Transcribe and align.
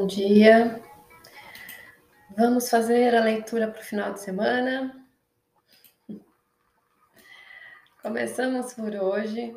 Bom 0.00 0.06
dia. 0.06 0.80
Vamos 2.34 2.70
fazer 2.70 3.14
a 3.14 3.22
leitura 3.22 3.68
para 3.68 3.82
o 3.82 3.84
final 3.84 4.14
de 4.14 4.20
semana. 4.20 5.06
Começamos 8.00 8.72
por 8.72 8.94
hoje 8.94 9.54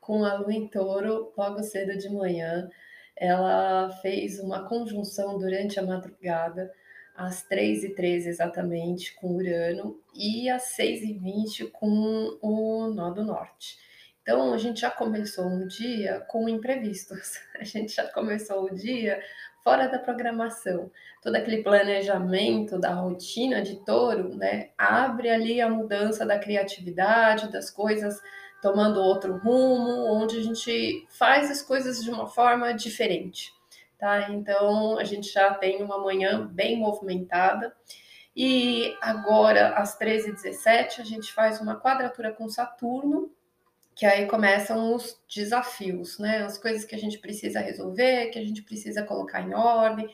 com 0.00 0.24
a 0.24 0.34
lua 0.34 0.52
em 0.52 0.66
touro, 0.66 1.32
logo 1.38 1.62
cedo 1.62 1.96
de 1.96 2.08
manhã. 2.08 2.68
Ela 3.16 3.88
fez 4.02 4.40
uma 4.40 4.68
conjunção 4.68 5.38
durante 5.38 5.78
a 5.78 5.86
madrugada, 5.86 6.68
às 7.14 7.48
3h13 7.48 8.26
exatamente, 8.26 9.14
com 9.14 9.36
Urano, 9.36 9.96
e 10.12 10.50
às 10.50 10.76
6h20 10.76 11.70
com 11.70 12.36
o 12.42 12.88
Nó 12.92 13.10
do 13.10 13.22
Norte. 13.22 13.78
Então, 14.22 14.54
a 14.54 14.58
gente 14.58 14.80
já 14.80 14.90
começou 14.90 15.46
um 15.46 15.66
dia 15.66 16.20
com 16.28 16.48
imprevistos, 16.48 17.40
a 17.58 17.64
gente 17.64 17.92
já 17.92 18.06
começou 18.08 18.64
o 18.64 18.74
dia 18.74 19.22
fora 19.62 19.88
da 19.88 19.98
programação. 19.98 20.90
Todo 21.22 21.36
aquele 21.36 21.62
planejamento 21.62 22.78
da 22.78 22.94
rotina 22.94 23.62
de 23.62 23.84
touro, 23.84 24.34
né, 24.36 24.70
abre 24.76 25.30
ali 25.30 25.60
a 25.60 25.68
mudança 25.68 26.26
da 26.26 26.38
criatividade, 26.38 27.50
das 27.50 27.70
coisas 27.70 28.20
tomando 28.62 29.00
outro 29.00 29.38
rumo, 29.38 30.06
onde 30.14 30.38
a 30.38 30.42
gente 30.42 31.04
faz 31.10 31.50
as 31.50 31.60
coisas 31.62 32.02
de 32.02 32.08
uma 32.10 32.28
forma 32.28 32.72
diferente, 32.72 33.52
tá? 33.98 34.30
Então, 34.30 34.96
a 34.98 35.04
gente 35.04 35.32
já 35.32 35.52
tem 35.52 35.82
uma 35.82 35.98
manhã 35.98 36.46
bem 36.46 36.78
movimentada. 36.78 37.74
E 38.36 38.96
agora, 39.02 39.74
às 39.74 39.98
13h17, 39.98 41.00
a 41.00 41.04
gente 41.04 41.32
faz 41.32 41.60
uma 41.60 41.78
quadratura 41.78 42.32
com 42.32 42.48
Saturno, 42.48 43.32
que 43.94 44.06
aí 44.06 44.26
começam 44.26 44.94
os 44.94 45.20
desafios, 45.28 46.18
né? 46.18 46.42
As 46.42 46.58
coisas 46.58 46.84
que 46.84 46.94
a 46.94 46.98
gente 46.98 47.18
precisa 47.18 47.60
resolver, 47.60 48.30
que 48.30 48.38
a 48.38 48.44
gente 48.44 48.62
precisa 48.62 49.02
colocar 49.02 49.42
em 49.42 49.54
ordem, 49.54 50.08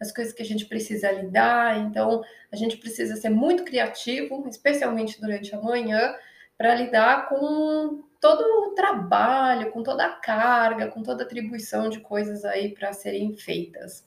as 0.00 0.12
coisas 0.12 0.32
que 0.32 0.42
a 0.42 0.46
gente 0.46 0.66
precisa 0.66 1.10
lidar. 1.10 1.78
Então, 1.78 2.22
a 2.52 2.56
gente 2.56 2.76
precisa 2.76 3.16
ser 3.16 3.30
muito 3.30 3.64
criativo, 3.64 4.46
especialmente 4.48 5.20
durante 5.20 5.54
a 5.54 5.60
manhã, 5.60 6.14
para 6.56 6.74
lidar 6.74 7.28
com 7.28 8.04
todo 8.20 8.40
o 8.40 8.74
trabalho, 8.74 9.70
com 9.72 9.82
toda 9.82 10.06
a 10.06 10.10
carga, 10.10 10.88
com 10.88 11.02
toda 11.02 11.24
a 11.24 11.26
atribuição 11.26 11.88
de 11.88 12.00
coisas 12.00 12.44
aí 12.44 12.72
para 12.72 12.92
serem 12.92 13.34
feitas. 13.36 14.06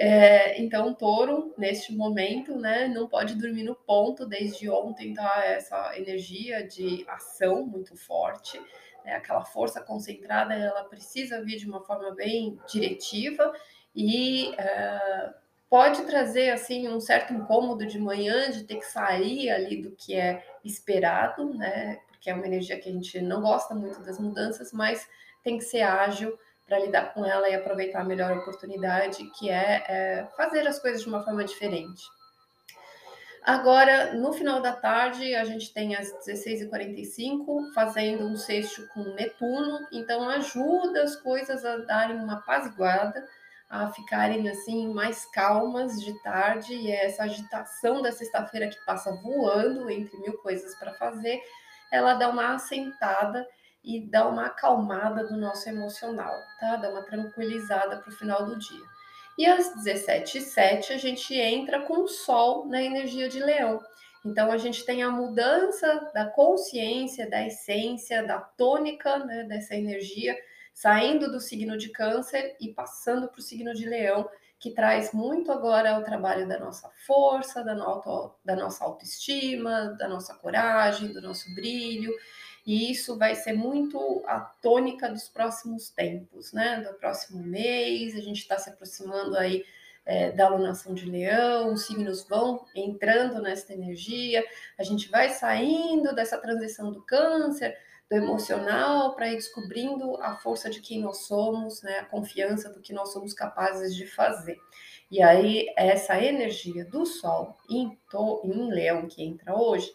É, 0.00 0.62
então, 0.62 0.94
touro, 0.94 1.52
neste 1.58 1.92
momento, 1.92 2.54
né, 2.56 2.86
não 2.86 3.08
pode 3.08 3.34
dormir 3.34 3.64
no 3.64 3.74
ponto. 3.74 4.24
Desde 4.24 4.70
ontem 4.70 5.12
tá 5.12 5.42
essa 5.44 5.98
energia 5.98 6.64
de 6.64 7.04
ação 7.08 7.66
muito 7.66 7.96
forte, 7.96 8.60
né, 9.04 9.14
aquela 9.14 9.44
força 9.44 9.80
concentrada, 9.80 10.54
ela 10.54 10.84
precisa 10.84 11.42
vir 11.42 11.56
de 11.56 11.68
uma 11.68 11.82
forma 11.82 12.14
bem 12.14 12.56
diretiva 12.70 13.52
e 13.92 14.54
é, 14.56 15.34
pode 15.68 16.04
trazer 16.04 16.50
assim 16.50 16.88
um 16.88 17.00
certo 17.00 17.34
incômodo 17.34 17.84
de 17.84 17.98
manhã 17.98 18.52
de 18.52 18.62
ter 18.62 18.76
que 18.76 18.86
sair 18.86 19.50
ali 19.50 19.82
do 19.82 19.90
que 19.90 20.14
é 20.14 20.44
esperado, 20.64 21.52
né? 21.54 21.98
Porque 22.06 22.30
é 22.30 22.34
uma 22.34 22.46
energia 22.46 22.78
que 22.78 22.88
a 22.88 22.92
gente 22.92 23.20
não 23.20 23.42
gosta 23.42 23.74
muito 23.74 24.00
das 24.02 24.20
mudanças, 24.20 24.72
mas 24.72 25.08
tem 25.42 25.58
que 25.58 25.64
ser 25.64 25.82
ágil 25.82 26.38
para 26.68 26.78
lidar 26.78 27.14
com 27.14 27.24
ela 27.24 27.48
e 27.48 27.54
aproveitar 27.54 28.02
a 28.02 28.04
melhor 28.04 28.36
oportunidade, 28.36 29.24
que 29.38 29.48
é, 29.48 29.84
é 29.88 30.28
fazer 30.36 30.68
as 30.68 30.78
coisas 30.78 31.00
de 31.00 31.08
uma 31.08 31.24
forma 31.24 31.42
diferente. 31.42 32.04
Agora, 33.42 34.12
no 34.12 34.30
final 34.34 34.60
da 34.60 34.74
tarde, 34.74 35.34
a 35.34 35.42
gente 35.44 35.72
tem 35.72 35.96
às 35.96 36.12
16h45 36.26 37.72
fazendo 37.72 38.26
um 38.26 38.36
sexto 38.36 38.86
com 38.88 39.00
Netuno, 39.14 39.86
então 39.90 40.28
ajuda 40.28 41.02
as 41.02 41.16
coisas 41.16 41.64
a 41.64 41.78
darem 41.78 42.16
uma 42.16 42.34
apaziguada, 42.34 43.26
a 43.70 43.90
ficarem 43.92 44.46
assim 44.50 44.92
mais 44.92 45.24
calmas 45.26 45.98
de 45.98 46.22
tarde, 46.22 46.74
e 46.74 46.90
é 46.90 47.06
essa 47.06 47.22
agitação 47.22 48.02
da 48.02 48.12
sexta-feira 48.12 48.68
que 48.68 48.84
passa 48.84 49.12
voando 49.22 49.88
entre 49.88 50.18
mil 50.18 50.34
coisas 50.38 50.74
para 50.74 50.92
fazer, 50.94 51.40
ela 51.90 52.14
dá 52.14 52.28
uma 52.28 52.54
assentada 52.54 53.46
e 53.82 54.00
dá 54.10 54.28
uma 54.28 54.46
acalmada 54.46 55.26
do 55.26 55.36
nosso 55.36 55.68
emocional, 55.68 56.34
tá? 56.60 56.76
Dá 56.76 56.90
uma 56.90 57.02
tranquilizada 57.02 57.98
para 57.98 58.08
o 58.08 58.16
final 58.16 58.44
do 58.44 58.58
dia. 58.58 58.84
E 59.38 59.46
às 59.46 59.72
17h07 59.76 60.90
a 60.90 60.98
gente 60.98 61.34
entra 61.34 61.82
com 61.82 62.02
o 62.02 62.08
Sol 62.08 62.66
na 62.66 62.82
energia 62.82 63.28
de 63.28 63.38
Leão. 63.38 63.80
Então 64.24 64.50
a 64.50 64.58
gente 64.58 64.84
tem 64.84 65.02
a 65.02 65.10
mudança 65.10 66.10
da 66.12 66.26
consciência, 66.26 67.30
da 67.30 67.46
essência, 67.46 68.26
da 68.26 68.40
tônica 68.40 69.18
né, 69.24 69.44
dessa 69.44 69.76
energia, 69.76 70.36
saindo 70.74 71.30
do 71.30 71.40
signo 71.40 71.78
de 71.78 71.90
Câncer 71.90 72.56
e 72.60 72.74
passando 72.74 73.28
para 73.28 73.38
o 73.38 73.42
signo 73.42 73.72
de 73.72 73.88
Leão, 73.88 74.28
que 74.58 74.72
traz 74.72 75.12
muito 75.12 75.52
agora 75.52 76.00
o 76.00 76.04
trabalho 76.04 76.48
da 76.48 76.58
nossa 76.58 76.90
força, 77.06 77.62
da, 77.62 77.76
no, 77.76 78.34
da 78.44 78.56
nossa 78.56 78.84
autoestima, 78.84 79.94
da 79.96 80.08
nossa 80.08 80.34
coragem, 80.34 81.12
do 81.12 81.22
nosso 81.22 81.54
brilho 81.54 82.12
e 82.68 82.90
isso 82.90 83.16
vai 83.16 83.34
ser 83.34 83.54
muito 83.54 84.22
a 84.26 84.40
tônica 84.40 85.08
dos 85.08 85.26
próximos 85.26 85.88
tempos, 85.88 86.52
né? 86.52 86.82
Do 86.82 86.98
próximo 86.98 87.42
mês, 87.42 88.14
a 88.14 88.20
gente 88.20 88.42
está 88.42 88.58
se 88.58 88.68
aproximando 88.68 89.38
aí 89.38 89.64
é, 90.04 90.32
da 90.32 90.44
alunação 90.44 90.92
de 90.92 91.10
leão, 91.10 91.72
os 91.72 91.86
signos 91.86 92.28
vão 92.28 92.66
entrando 92.74 93.40
nessa 93.40 93.72
energia, 93.72 94.44
a 94.78 94.82
gente 94.82 95.08
vai 95.08 95.30
saindo 95.30 96.14
dessa 96.14 96.36
transição 96.36 96.92
do 96.92 97.00
câncer, 97.00 97.74
do 98.06 98.16
emocional, 98.16 99.16
para 99.16 99.32
ir 99.32 99.36
descobrindo 99.36 100.20
a 100.20 100.36
força 100.36 100.68
de 100.68 100.82
quem 100.82 101.00
nós 101.00 101.22
somos, 101.22 101.80
né? 101.80 102.00
A 102.00 102.04
confiança 102.04 102.68
do 102.68 102.82
que 102.82 102.92
nós 102.92 103.14
somos 103.14 103.32
capazes 103.32 103.96
de 103.96 104.06
fazer. 104.06 104.58
E 105.10 105.22
aí, 105.22 105.72
essa 105.74 106.22
energia 106.22 106.84
do 106.84 107.06
Sol 107.06 107.56
em, 107.70 107.98
to, 108.10 108.42
em 108.44 108.70
Leão 108.70 109.08
que 109.08 109.24
entra 109.24 109.56
hoje, 109.56 109.90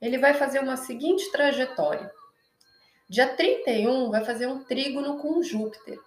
ele 0.00 0.18
vai 0.18 0.34
fazer 0.34 0.60
uma 0.60 0.76
seguinte 0.76 1.30
trajetória. 1.30 2.10
Dia 3.08 3.26
31 3.26 4.10
vai 4.10 4.24
fazer 4.24 4.46
um 4.46 4.62
trígono 4.62 5.18
com 5.18 5.42
Júpiter, 5.42 5.98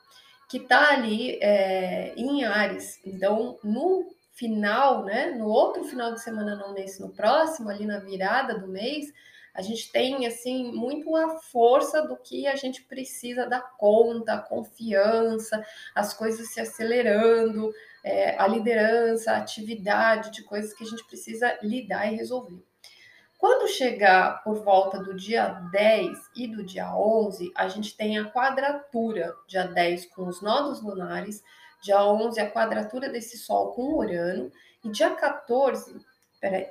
que 0.49 0.57
está 0.57 0.91
ali 0.91 1.37
é, 1.41 2.13
em 2.15 2.45
Ares. 2.45 2.99
Então, 3.05 3.59
no 3.63 4.07
final, 4.31 5.03
né, 5.03 5.31
no 5.31 5.47
outro 5.47 5.83
final 5.83 6.13
de 6.13 6.21
semana, 6.21 6.55
não 6.55 6.73
nesse, 6.73 7.01
no 7.01 7.09
próximo, 7.09 7.69
ali 7.69 7.85
na 7.85 7.99
virada 7.99 8.57
do 8.57 8.67
mês, 8.67 9.13
a 9.53 9.61
gente 9.61 9.91
tem 9.91 10.25
assim 10.25 10.71
muito 10.71 11.15
a 11.15 11.37
força 11.37 12.01
do 12.01 12.17
que 12.17 12.47
a 12.47 12.55
gente 12.55 12.81
precisa 12.83 13.45
dar 13.45 13.61
conta, 13.77 14.33
a 14.33 14.41
confiança, 14.41 15.63
as 15.93 16.13
coisas 16.13 16.51
se 16.51 16.59
acelerando, 16.59 17.71
é, 18.03 18.35
a 18.37 18.47
liderança, 18.47 19.31
a 19.31 19.37
atividade 19.37 20.31
de 20.31 20.43
coisas 20.43 20.73
que 20.73 20.83
a 20.83 20.87
gente 20.87 21.05
precisa 21.05 21.57
lidar 21.61 22.11
e 22.11 22.15
resolver. 22.15 22.63
Quando 23.43 23.67
chegar 23.67 24.41
por 24.41 24.63
volta 24.63 24.99
do 24.99 25.13
dia 25.13 25.49
10 25.69 26.17
e 26.33 26.47
do 26.47 26.63
dia 26.63 26.95
11, 26.95 27.51
a 27.53 27.67
gente 27.67 27.93
tem 27.97 28.17
a 28.17 28.31
quadratura, 28.31 29.35
dia 29.49 29.67
10 29.67 30.05
com 30.05 30.29
os 30.29 30.41
nodos 30.41 30.81
lunares, 30.81 31.43
dia 31.81 32.01
11 32.05 32.39
a 32.39 32.49
quadratura 32.49 33.09
desse 33.09 33.37
Sol 33.37 33.73
com 33.73 33.95
Urano, 33.95 34.49
e 34.81 34.89
dia 34.89 35.09
14, 35.09 35.93
peraí, 36.39 36.69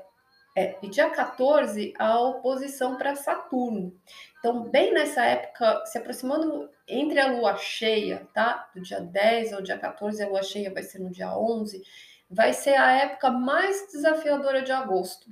é, 0.56 0.78
e 0.82 0.88
dia 0.88 1.10
14 1.10 1.92
a 1.98 2.18
oposição 2.18 2.96
para 2.96 3.16
Saturno. 3.16 3.94
Então, 4.38 4.62
bem 4.62 4.94
nessa 4.94 5.26
época, 5.26 5.84
se 5.84 5.98
aproximando 5.98 6.70
entre 6.88 7.20
a 7.20 7.32
lua 7.32 7.54
cheia, 7.58 8.26
tá? 8.32 8.70
Do 8.74 8.80
dia 8.80 8.98
10 8.98 9.52
ao 9.52 9.60
dia 9.60 9.76
14, 9.76 10.22
a 10.22 10.26
lua 10.26 10.42
cheia 10.42 10.72
vai 10.72 10.82
ser 10.82 11.00
no 11.00 11.10
dia 11.10 11.36
11, 11.36 11.82
vai 12.30 12.54
ser 12.54 12.76
a 12.76 12.92
época 12.92 13.30
mais 13.30 13.92
desafiadora 13.92 14.62
de 14.62 14.72
agosto 14.72 15.30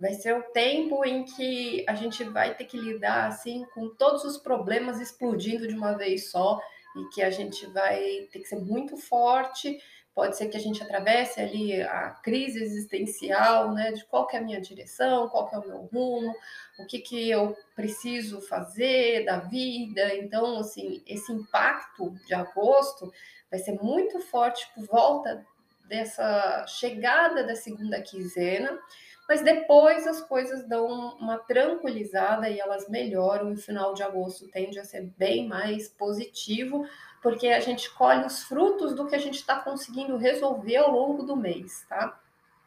vai 0.00 0.14
ser 0.14 0.34
o 0.34 0.42
tempo 0.42 1.04
em 1.04 1.24
que 1.24 1.84
a 1.86 1.94
gente 1.94 2.24
vai 2.24 2.54
ter 2.54 2.64
que 2.64 2.78
lidar 2.78 3.28
assim 3.28 3.66
com 3.74 3.90
todos 3.90 4.24
os 4.24 4.38
problemas 4.38 4.98
explodindo 4.98 5.68
de 5.68 5.74
uma 5.74 5.92
vez 5.92 6.30
só 6.30 6.58
e 6.96 7.04
que 7.14 7.22
a 7.22 7.30
gente 7.30 7.66
vai 7.66 8.26
ter 8.32 8.40
que 8.40 8.48
ser 8.48 8.58
muito 8.58 8.96
forte. 8.96 9.78
Pode 10.14 10.36
ser 10.36 10.48
que 10.48 10.56
a 10.56 10.60
gente 10.60 10.82
atravesse 10.82 11.40
ali 11.40 11.80
a 11.82 12.10
crise 12.10 12.62
existencial, 12.62 13.72
né? 13.72 13.92
De 13.92 14.04
qual 14.06 14.26
é 14.32 14.38
a 14.38 14.40
minha 14.40 14.60
direção, 14.60 15.28
qual 15.28 15.48
é 15.52 15.58
o 15.58 15.66
meu 15.66 15.82
rumo, 15.92 16.34
o 16.78 16.86
que, 16.86 16.98
que 16.98 17.30
eu 17.30 17.56
preciso 17.76 18.40
fazer 18.40 19.24
da 19.24 19.38
vida. 19.38 20.16
Então, 20.16 20.58
assim, 20.58 21.02
esse 21.06 21.30
impacto 21.30 22.10
de 22.26 22.34
agosto 22.34 23.12
vai 23.50 23.60
ser 23.60 23.80
muito 23.80 24.18
forte 24.18 24.68
por 24.74 24.84
volta 24.86 25.46
dessa 25.86 26.66
chegada 26.66 27.44
da 27.44 27.54
segunda 27.54 28.00
quinzena 28.00 28.78
mas 29.30 29.42
depois 29.42 30.08
as 30.08 30.20
coisas 30.20 30.66
dão 30.66 30.88
uma 30.88 31.38
tranquilizada 31.38 32.50
e 32.50 32.58
elas 32.58 32.88
melhoram, 32.88 33.50
e 33.50 33.52
o 33.54 33.56
final 33.56 33.94
de 33.94 34.02
agosto 34.02 34.48
tende 34.48 34.76
a 34.76 34.84
ser 34.84 35.02
bem 35.16 35.46
mais 35.46 35.86
positivo, 35.86 36.84
porque 37.22 37.46
a 37.46 37.60
gente 37.60 37.88
colhe 37.94 38.26
os 38.26 38.42
frutos 38.42 38.92
do 38.92 39.06
que 39.06 39.14
a 39.14 39.20
gente 39.20 39.36
está 39.36 39.60
conseguindo 39.60 40.16
resolver 40.16 40.78
ao 40.78 40.90
longo 40.90 41.22
do 41.22 41.36
mês, 41.36 41.86
tá? 41.88 42.20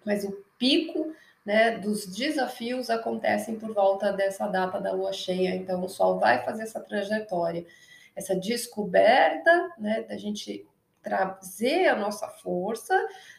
Mas 0.06 0.24
o 0.24 0.32
pico 0.58 1.14
né, 1.46 1.80
dos 1.80 2.06
desafios 2.06 2.90
acontecem 2.90 3.60
por 3.60 3.74
volta 3.74 4.14
dessa 4.14 4.48
data 4.48 4.80
da 4.80 4.94
lua 4.94 5.12
cheia, 5.12 5.54
então 5.54 5.84
o 5.84 5.90
Sol 5.90 6.18
vai 6.18 6.46
fazer 6.46 6.64
essa 6.64 6.80
trajetória, 6.80 7.66
essa 8.16 8.38
descoberta, 8.38 9.70
né, 9.78 10.04
da 10.04 10.16
gente 10.16 10.66
trazer 11.02 11.88
a 11.88 11.96
nossa 11.98 12.30
força, 12.30 12.96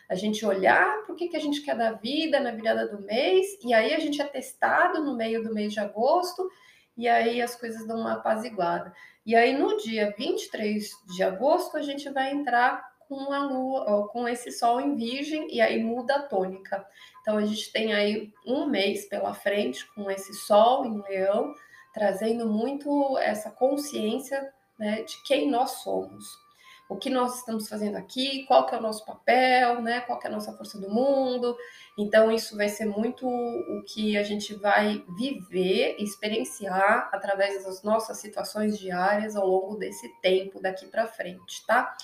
a 0.09 0.15
gente 0.15 0.45
olhar 0.45 1.03
para 1.03 1.13
o 1.13 1.17
que, 1.17 1.29
que 1.29 1.37
a 1.37 1.41
gente 1.41 1.63
quer 1.63 1.77
da 1.77 1.93
vida 1.93 2.41
na 2.41 2.51
virada 2.51 2.87
do 2.87 3.03
mês, 3.03 3.59
e 3.65 3.73
aí 3.73 3.95
a 3.95 3.99
gente 3.99 4.21
é 4.21 4.25
testado 4.25 5.03
no 5.03 5.17
meio 5.17 5.43
do 5.43 5.55
mês 5.55 5.73
de 5.73 5.81
agosto, 5.81 6.49
e 6.97 7.09
aí 7.09 7.41
as 7.41 7.57
coisas 7.57 7.87
dão 7.87 8.01
uma 8.01 8.15
apaziguada. 8.15 8.93
E 9.25 9.35
aí 9.35 9.57
no 9.57 9.77
dia 9.79 10.15
23 10.17 10.91
de 11.15 11.23
agosto 11.23 11.77
a 11.77 11.83
gente 11.83 12.09
vai 12.11 12.33
entrar 12.33 12.95
com 13.09 13.33
a 13.33 13.45
lua, 13.45 14.09
com 14.09 14.29
esse 14.29 14.51
sol 14.53 14.81
em 14.81 14.95
virgem, 14.95 15.49
e 15.55 15.61
aí 15.61 15.83
muda 15.83 16.17
a 16.17 16.23
tônica. 16.23 16.87
Então 17.21 17.37
a 17.37 17.45
gente 17.45 17.73
tem 17.73 17.93
aí 17.93 18.33
um 18.47 18.67
mês 18.67 19.07
pela 19.07 19.35
frente 19.35 19.87
com 19.95 20.11
esse 20.11 20.35
sol 20.35 20.85
em 20.85 21.01
leão, 21.03 21.55
trazendo 21.93 22.49
muito 22.49 23.19
essa 23.19 23.51
consciência 23.51 24.53
né, 24.79 25.03
de 25.03 25.23
quem 25.23 25.51
nós 25.51 25.83
somos. 25.83 26.44
O 26.89 26.97
que 26.97 27.09
nós 27.09 27.39
estamos 27.39 27.69
fazendo 27.69 27.97
aqui, 27.97 28.45
qual 28.47 28.67
que 28.67 28.75
é 28.75 28.79
o 28.79 28.83
nosso 28.83 29.05
papel, 29.07 29.81
né? 29.81 30.01
Qual 30.03 30.19
que 30.19 30.27
é 30.27 30.31
a 30.31 30.33
nossa 30.33 30.53
força 30.53 30.79
do 30.79 30.91
mundo. 30.91 31.57
Então, 31.99 32.31
isso 32.31 32.57
vai 32.57 32.69
ser 32.69 32.85
muito 32.85 33.27
o 33.27 33.83
que 33.87 34.17
a 34.17 34.23
gente 34.23 34.55
vai 34.55 35.05
viver, 35.17 35.97
experienciar 35.99 37.09
através 37.13 37.65
das 37.65 37.83
nossas 37.83 38.19
situações 38.19 38.79
diárias 38.79 39.35
ao 39.37 39.47
longo 39.47 39.77
desse 39.77 40.09
tempo 40.21 40.61
daqui 40.61 40.87
para 40.87 41.07
frente, 41.07 41.65
tá? 41.67 41.97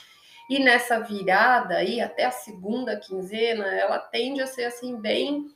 E 0.48 0.58
nessa 0.58 0.98
virada 0.98 1.76
aí, 1.76 2.00
até 2.00 2.24
a 2.24 2.30
segunda 2.30 2.96
quinzena, 2.96 3.66
ela 3.66 3.98
tende 3.98 4.40
a 4.40 4.46
ser 4.46 4.64
assim 4.64 4.96
bem 4.96 5.48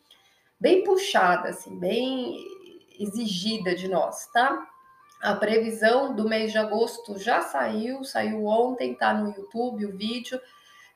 bem 0.61 0.85
puxada, 0.85 1.51
assim, 1.51 1.79
bem 1.79 2.39
exigida 2.99 3.75
de 3.75 3.89
nós, 3.89 4.27
tá? 4.33 4.67
A 5.25 5.35
previsão 5.35 6.15
do 6.15 6.29
mês 6.29 6.53
de 6.53 6.59
agosto 6.59 7.19
já 7.19 7.41
saiu, 7.41 8.05
saiu 8.05 8.45
ontem, 8.45 8.95
tá 8.95 9.15
no 9.15 9.35
YouTube 9.35 9.87
o 9.87 9.97
vídeo 9.97 10.39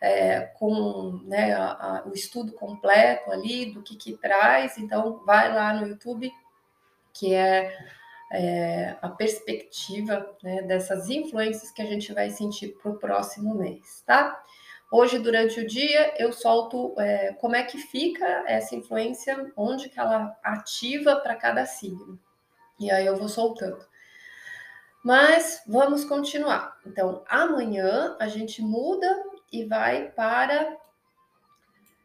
é, 0.00 0.40
com 0.58 1.20
né, 1.24 1.54
a, 1.54 1.70
a, 1.70 2.02
o 2.06 2.12
estudo 2.12 2.52
completo 2.52 3.30
ali 3.32 3.72
do 3.72 3.82
que, 3.82 3.96
que 3.96 4.18
traz. 4.18 4.76
Então, 4.76 5.22
vai 5.24 5.52
lá 5.52 5.72
no 5.72 5.86
YouTube, 5.86 6.30
que 7.14 7.34
é 7.34 7.74
é, 8.30 8.96
a 9.00 9.08
perspectiva 9.08 10.36
né, 10.42 10.62
dessas 10.62 11.08
influências 11.08 11.70
que 11.70 11.80
a 11.80 11.86
gente 11.86 12.12
vai 12.12 12.30
sentir 12.30 12.76
para 12.80 12.90
o 12.90 12.98
próximo 12.98 13.54
mês, 13.54 14.02
tá? 14.06 14.42
Hoje, 14.90 15.18
durante 15.18 15.60
o 15.60 15.66
dia, 15.66 16.14
eu 16.18 16.32
solto 16.32 16.94
é, 16.98 17.32
como 17.34 17.56
é 17.56 17.62
que 17.62 17.78
fica 17.78 18.44
essa 18.46 18.74
influência, 18.74 19.50
onde 19.56 19.88
que 19.88 19.98
ela 19.98 20.36
ativa 20.42 21.16
para 21.16 21.36
cada 21.36 21.66
signo. 21.66 22.18
E 22.78 22.90
aí 22.90 23.04
eu 23.04 23.16
vou 23.16 23.28
soltando. 23.28 23.87
Mas 25.08 25.62
vamos 25.66 26.04
continuar. 26.04 26.76
Então, 26.84 27.24
amanhã 27.30 28.14
a 28.20 28.28
gente 28.28 28.60
muda 28.60 29.08
e 29.50 29.64
vai 29.64 30.10
para 30.10 30.76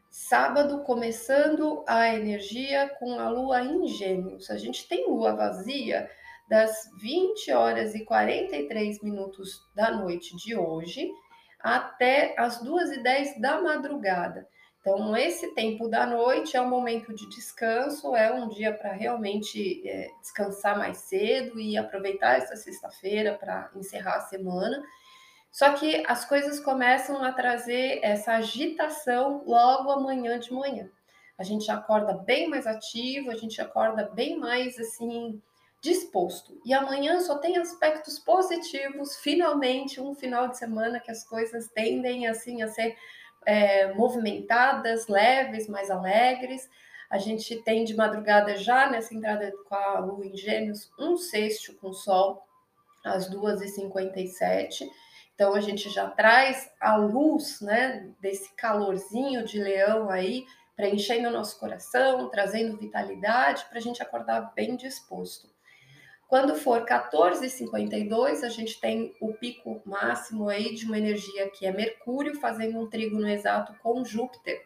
Sábado, 0.08 0.78
começando 0.84 1.84
a 1.86 2.08
energia 2.14 2.88
com 2.98 3.20
a 3.20 3.28
lua 3.28 3.62
em 3.62 3.86
Gêmeos. 3.88 4.48
A 4.48 4.56
gente 4.56 4.88
tem 4.88 5.06
lua 5.06 5.34
vazia 5.34 6.10
das 6.48 6.88
20 6.98 7.52
horas 7.52 7.94
e 7.94 8.06
43 8.06 9.02
minutos 9.02 9.60
da 9.74 9.90
noite 9.90 10.34
de 10.36 10.56
hoje 10.56 11.12
até 11.60 12.34
as 12.38 12.62
2 12.62 12.92
e 12.92 13.02
10 13.02 13.38
da 13.38 13.60
madrugada. 13.60 14.48
Então, 14.84 15.16
esse 15.16 15.54
tempo 15.54 15.88
da 15.88 16.04
noite 16.04 16.58
é 16.58 16.60
um 16.60 16.68
momento 16.68 17.14
de 17.14 17.26
descanso, 17.30 18.14
é 18.14 18.30
um 18.30 18.50
dia 18.50 18.70
para 18.70 18.92
realmente 18.92 19.82
é, 19.88 20.10
descansar 20.20 20.76
mais 20.76 20.98
cedo 20.98 21.58
e 21.58 21.74
aproveitar 21.74 22.36
essa 22.36 22.54
sexta-feira 22.54 23.32
para 23.32 23.70
encerrar 23.74 24.16
a 24.16 24.20
semana. 24.20 24.84
Só 25.50 25.72
que 25.72 26.04
as 26.06 26.26
coisas 26.26 26.60
começam 26.60 27.24
a 27.24 27.32
trazer 27.32 28.00
essa 28.02 28.32
agitação 28.32 29.42
logo 29.46 29.90
amanhã 29.90 30.38
de 30.38 30.52
manhã. 30.52 30.90
A 31.38 31.42
gente 31.42 31.70
acorda 31.70 32.12
bem 32.12 32.50
mais 32.50 32.66
ativo, 32.66 33.30
a 33.30 33.36
gente 33.36 33.62
acorda 33.62 34.10
bem 34.10 34.38
mais 34.38 34.78
assim 34.78 35.40
disposto. 35.80 36.60
E 36.62 36.74
amanhã 36.74 37.20
só 37.20 37.38
tem 37.38 37.56
aspectos 37.56 38.18
positivos, 38.18 39.16
finalmente 39.16 39.98
um 39.98 40.14
final 40.14 40.48
de 40.48 40.58
semana 40.58 41.00
que 41.00 41.10
as 41.10 41.24
coisas 41.26 41.68
tendem 41.68 42.26
assim 42.26 42.60
a 42.60 42.68
ser 42.68 42.94
é, 43.46 43.92
movimentadas, 43.92 45.06
leves, 45.06 45.68
mais 45.68 45.90
alegres. 45.90 46.68
A 47.10 47.18
gente 47.18 47.56
tem 47.62 47.84
de 47.84 47.94
madrugada 47.94 48.56
já 48.56 48.90
nessa 48.90 49.14
entrada 49.14 49.52
com 49.68 49.74
a 49.74 49.98
lua 50.00 50.26
em 50.26 50.36
gêmeos 50.36 50.90
um 50.98 51.16
sexto 51.16 51.74
com 51.76 51.88
o 51.88 51.94
sol 51.94 52.42
às 53.04 53.30
2h57 53.30 54.88
então 55.34 55.54
a 55.54 55.60
gente 55.60 55.90
já 55.90 56.08
traz 56.08 56.70
a 56.80 56.96
luz, 56.96 57.60
né, 57.60 58.08
desse 58.20 58.54
calorzinho 58.54 59.44
de 59.44 59.58
leão 59.58 60.08
aí, 60.08 60.46
preenchendo 60.76 61.28
o 61.28 61.32
nosso 61.32 61.58
coração, 61.58 62.30
trazendo 62.30 62.76
vitalidade 62.76 63.64
para 63.68 63.78
a 63.78 63.82
gente 63.82 64.02
acordar 64.02 64.52
bem 64.54 64.76
disposto. 64.76 65.52
Quando 66.28 66.54
for 66.54 66.84
14h52, 66.84 68.42
a 68.42 68.48
gente 68.48 68.80
tem 68.80 69.14
o 69.20 69.32
pico 69.34 69.82
máximo 69.84 70.48
aí 70.48 70.74
de 70.74 70.86
uma 70.86 70.98
energia 70.98 71.50
que 71.50 71.66
é 71.66 71.72
Mercúrio 71.72 72.40
fazendo 72.40 72.78
um 72.78 72.88
trígono 72.88 73.28
exato 73.28 73.74
com 73.82 74.04
Júpiter. 74.04 74.60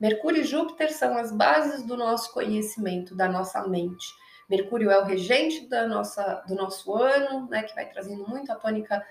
Mercúrio 0.00 0.40
e 0.40 0.44
Júpiter 0.44 0.92
são 0.92 1.16
as 1.16 1.30
bases 1.30 1.84
do 1.84 1.96
nosso 1.96 2.32
conhecimento, 2.32 3.14
da 3.14 3.28
nossa 3.28 3.66
mente. 3.68 4.06
Mercúrio 4.48 4.90
é 4.90 4.98
o 4.98 5.04
regente 5.04 5.68
da 5.68 5.86
nossa, 5.86 6.42
do 6.48 6.54
nosso 6.54 6.92
ano, 6.94 7.48
né, 7.48 7.62
que 7.62 7.74
vai 7.74 7.88
trazendo 7.88 8.26
muito 8.26 8.50
a 8.50 8.56
tônica 8.56 9.02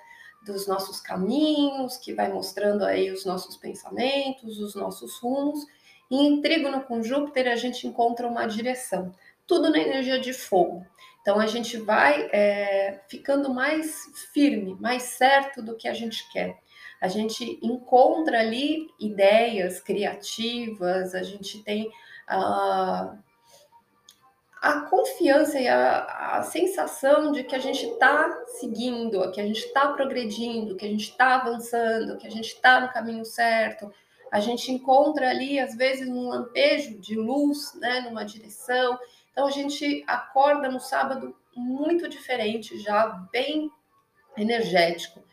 dos 0.46 0.68
nossos 0.68 1.00
caminhos, 1.00 1.98
que 1.98 2.14
vai 2.14 2.32
mostrando 2.32 2.84
aí 2.84 3.12
os 3.12 3.26
nossos 3.26 3.56
pensamentos, 3.58 4.60
os 4.60 4.76
nossos 4.76 5.18
rumos. 5.20 5.66
E 6.10 6.16
em 6.16 6.42
trígono 6.42 6.82
com 6.82 7.02
Júpiter 7.02 7.48
a 7.48 7.56
gente 7.56 7.88
encontra 7.88 8.28
uma 8.28 8.46
direção, 8.46 9.14
tudo 9.48 9.70
na 9.70 9.80
energia 9.80 10.20
de 10.20 10.34
fogo. 10.34 10.86
Então 11.22 11.40
a 11.40 11.46
gente 11.46 11.78
vai 11.78 12.30
é, 12.32 13.02
ficando 13.08 13.54
mais 13.54 14.06
firme, 14.34 14.76
mais 14.80 15.04
certo 15.04 15.62
do 15.62 15.76
que 15.76 15.88
a 15.88 15.94
gente 15.94 16.30
quer. 16.32 16.58
A 17.00 17.08
gente 17.08 17.60
encontra 17.64 18.40
ali 18.40 18.88
ideias 19.00 19.80
criativas, 19.80 21.16
a 21.16 21.24
gente 21.24 21.64
tem 21.64 21.88
uh, 22.30 23.18
a 24.62 24.82
confiança 24.88 25.60
e 25.60 25.68
a, 25.68 26.38
a 26.38 26.44
sensação 26.44 27.32
de 27.32 27.44
que 27.44 27.56
a 27.56 27.60
gente 27.60 27.84
está 27.84 28.32
seguindo, 28.60 29.32
que 29.32 29.42
a 29.42 29.46
gente 29.46 29.66
está 29.66 29.88
progredindo, 29.94 30.76
que 30.76 30.86
a 30.86 30.90
gente 30.90 31.10
está 31.10 31.36
avançando, 31.36 32.18
que 32.18 32.28
a 32.28 32.30
gente 32.30 32.54
está 32.54 32.80
no 32.80 32.94
caminho 32.94 33.26
certo. 33.26 33.92
A 34.32 34.40
gente 34.40 34.72
encontra 34.72 35.30
ali, 35.30 35.60
às 35.60 35.76
vezes, 35.76 36.08
um 36.08 36.30
lampejo 36.30 37.00
de 37.00 37.16
luz, 37.16 37.74
né, 37.82 38.02
numa 38.02 38.24
direção. 38.24 39.00
Então, 39.32 39.48
a 39.48 39.52
gente 39.52 40.04
acorda 40.08 40.70
no 40.70 40.80
sábado 40.80 41.36
muito 41.56 42.08
diferente, 42.08 42.80
já 42.80 43.08
bem 43.32 43.70
energético. 44.38 45.24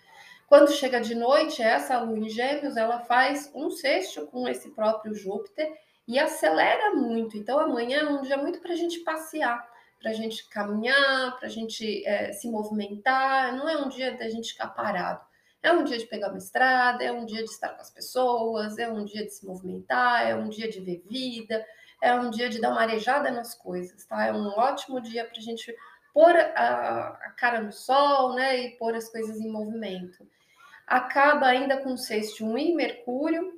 Quando 0.46 0.72
chega 0.72 1.00
de 1.00 1.14
noite, 1.14 1.62
essa 1.62 2.00
lua 2.00 2.18
em 2.18 2.28
Gêmeos, 2.28 2.76
ela 2.76 3.00
faz 3.00 3.50
um 3.54 3.70
sexto 3.70 4.26
com 4.28 4.48
esse 4.48 4.70
próprio 4.70 5.14
Júpiter 5.14 5.70
e 6.06 6.18
acelera 6.18 6.94
muito. 6.94 7.36
Então, 7.36 7.58
amanhã 7.58 7.98
é 7.98 8.08
um 8.08 8.22
dia 8.22 8.38
muito 8.38 8.60
para 8.60 8.72
a 8.72 8.76
gente 8.76 9.00
passear, 9.00 9.62
para 10.00 10.10
a 10.10 10.14
gente 10.14 10.48
caminhar, 10.48 11.36
para 11.36 11.46
a 11.46 11.50
gente 11.50 12.02
é, 12.06 12.32
se 12.32 12.50
movimentar. 12.50 13.54
Não 13.54 13.68
é 13.68 13.76
um 13.76 13.88
dia 13.88 14.16
da 14.16 14.28
gente 14.30 14.52
ficar 14.52 14.68
parado. 14.68 15.20
É 15.62 15.72
um 15.72 15.84
dia 15.84 15.98
de 15.98 16.06
pegar 16.06 16.28
uma 16.28 16.38
estrada, 16.38 17.04
é 17.04 17.12
um 17.12 17.26
dia 17.26 17.42
de 17.42 17.50
estar 17.50 17.70
com 17.70 17.80
as 17.82 17.90
pessoas, 17.90 18.78
é 18.78 18.90
um 18.90 19.04
dia 19.04 19.24
de 19.24 19.30
se 19.30 19.44
movimentar, 19.44 20.26
é 20.26 20.34
um 20.34 20.48
dia 20.48 20.70
de 20.70 20.80
ver 20.80 21.02
vida, 21.06 21.62
é 22.00 22.14
um 22.14 22.30
dia 22.30 22.48
de 22.48 22.60
dar 22.60 22.70
uma 22.70 22.82
arejada 22.82 23.30
nas 23.30 23.54
coisas, 23.54 24.04
tá? 24.04 24.26
É 24.26 24.32
um 24.32 24.48
ótimo 24.48 25.00
dia 25.00 25.24
para 25.24 25.38
a 25.38 25.42
gente 25.42 25.74
pôr 26.12 26.34
a, 26.34 27.08
a, 27.08 27.30
cara 27.36 27.60
no 27.60 27.72
sol, 27.72 28.34
né? 28.34 28.58
E 28.58 28.70
pôr 28.76 28.94
as 28.94 29.08
coisas 29.08 29.40
em 29.40 29.50
movimento. 29.50 30.26
Acaba 30.86 31.46
ainda 31.46 31.78
com 31.78 31.96
sexto 31.96 32.44
um 32.44 32.56
em 32.56 32.74
Mercúrio, 32.74 33.52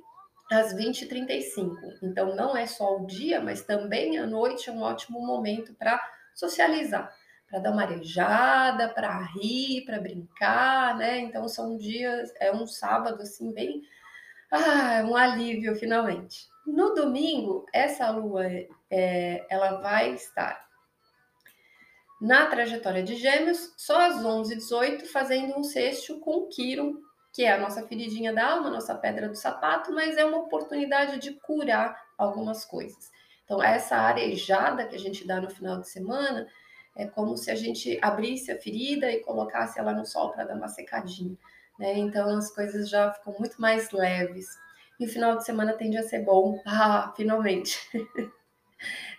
às 0.51 0.73
20h35. 0.73 1.99
Então, 2.03 2.35
não 2.35 2.55
é 2.57 2.67
só 2.67 2.97
o 2.97 3.05
dia, 3.05 3.39
mas 3.39 3.61
também 3.61 4.17
a 4.17 4.27
noite 4.27 4.69
é 4.69 4.73
um 4.73 4.81
ótimo 4.81 5.25
momento 5.25 5.73
para 5.75 6.01
socializar, 6.35 7.09
para 7.49 7.59
dar 7.59 7.71
uma 7.71 7.83
arejada, 7.83 8.89
para 8.89 9.17
rir, 9.33 9.85
para 9.85 10.01
brincar, 10.01 10.97
né? 10.97 11.19
Então, 11.19 11.47
são 11.47 11.77
dias, 11.77 12.33
é 12.39 12.51
um 12.51 12.67
sábado 12.67 13.21
assim, 13.21 13.53
bem. 13.53 13.81
Ah, 14.51 15.03
um 15.05 15.15
alívio 15.15 15.75
finalmente. 15.75 16.49
No 16.67 16.93
domingo, 16.93 17.65
essa 17.73 18.09
lua 18.11 18.45
é, 18.89 19.45
ela 19.49 19.81
vai 19.81 20.13
estar 20.13 20.69
na 22.21 22.45
trajetória 22.45 23.01
de 23.01 23.15
Gêmeos, 23.15 23.73
só 23.77 23.99
às 23.99 24.23
11h18, 24.23 25.07
fazendo 25.07 25.57
um 25.57 25.63
sexto 25.63 26.19
com 26.19 26.47
Quiron 26.47 27.01
que 27.33 27.43
é 27.43 27.53
a 27.53 27.57
nossa 27.57 27.87
feridinha 27.87 28.33
da 28.33 28.45
alma, 28.45 28.69
nossa 28.69 28.93
pedra 28.93 29.29
do 29.29 29.35
sapato, 29.35 29.93
mas 29.93 30.17
é 30.17 30.25
uma 30.25 30.39
oportunidade 30.39 31.19
de 31.19 31.33
curar 31.33 31.97
algumas 32.17 32.65
coisas. 32.65 33.09
Então, 33.45 33.63
essa 33.63 33.95
arejada 33.95 34.85
que 34.85 34.95
a 34.95 34.99
gente 34.99 35.25
dá 35.25 35.39
no 35.39 35.49
final 35.49 35.79
de 35.79 35.89
semana 35.89 36.47
é 36.95 37.07
como 37.07 37.37
se 37.37 37.49
a 37.49 37.55
gente 37.55 37.97
abrisse 38.01 38.51
a 38.51 38.59
ferida 38.59 39.09
e 39.11 39.21
colocasse 39.21 39.79
ela 39.79 39.93
no 39.93 40.05
sol 40.05 40.31
para 40.31 40.43
dar 40.43 40.55
uma 40.55 40.67
secadinha. 40.67 41.37
Né? 41.81 41.97
Então 41.97 42.29
as 42.37 42.51
coisas 42.53 42.87
já 42.87 43.11
ficam 43.11 43.35
muito 43.39 43.59
mais 43.59 43.91
leves. 43.91 44.47
E 44.99 45.05
o 45.05 45.09
final 45.09 45.35
de 45.35 45.43
semana 45.43 45.73
tende 45.73 45.97
a 45.97 46.03
ser 46.03 46.23
bom. 46.23 46.61
Ah, 46.65 47.11
finalmente! 47.17 47.79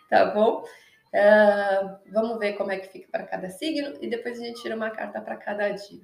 tá 0.08 0.26
bom? 0.26 0.64
Uh, 1.12 1.98
vamos 2.10 2.38
ver 2.38 2.54
como 2.54 2.70
é 2.72 2.78
que 2.78 2.88
fica 2.88 3.08
para 3.10 3.26
cada 3.26 3.50
signo 3.50 3.98
e 4.00 4.08
depois 4.08 4.40
a 4.40 4.44
gente 4.44 4.62
tira 4.62 4.76
uma 4.76 4.90
carta 4.90 5.20
para 5.20 5.36
cada 5.36 5.68
dia. 5.70 6.00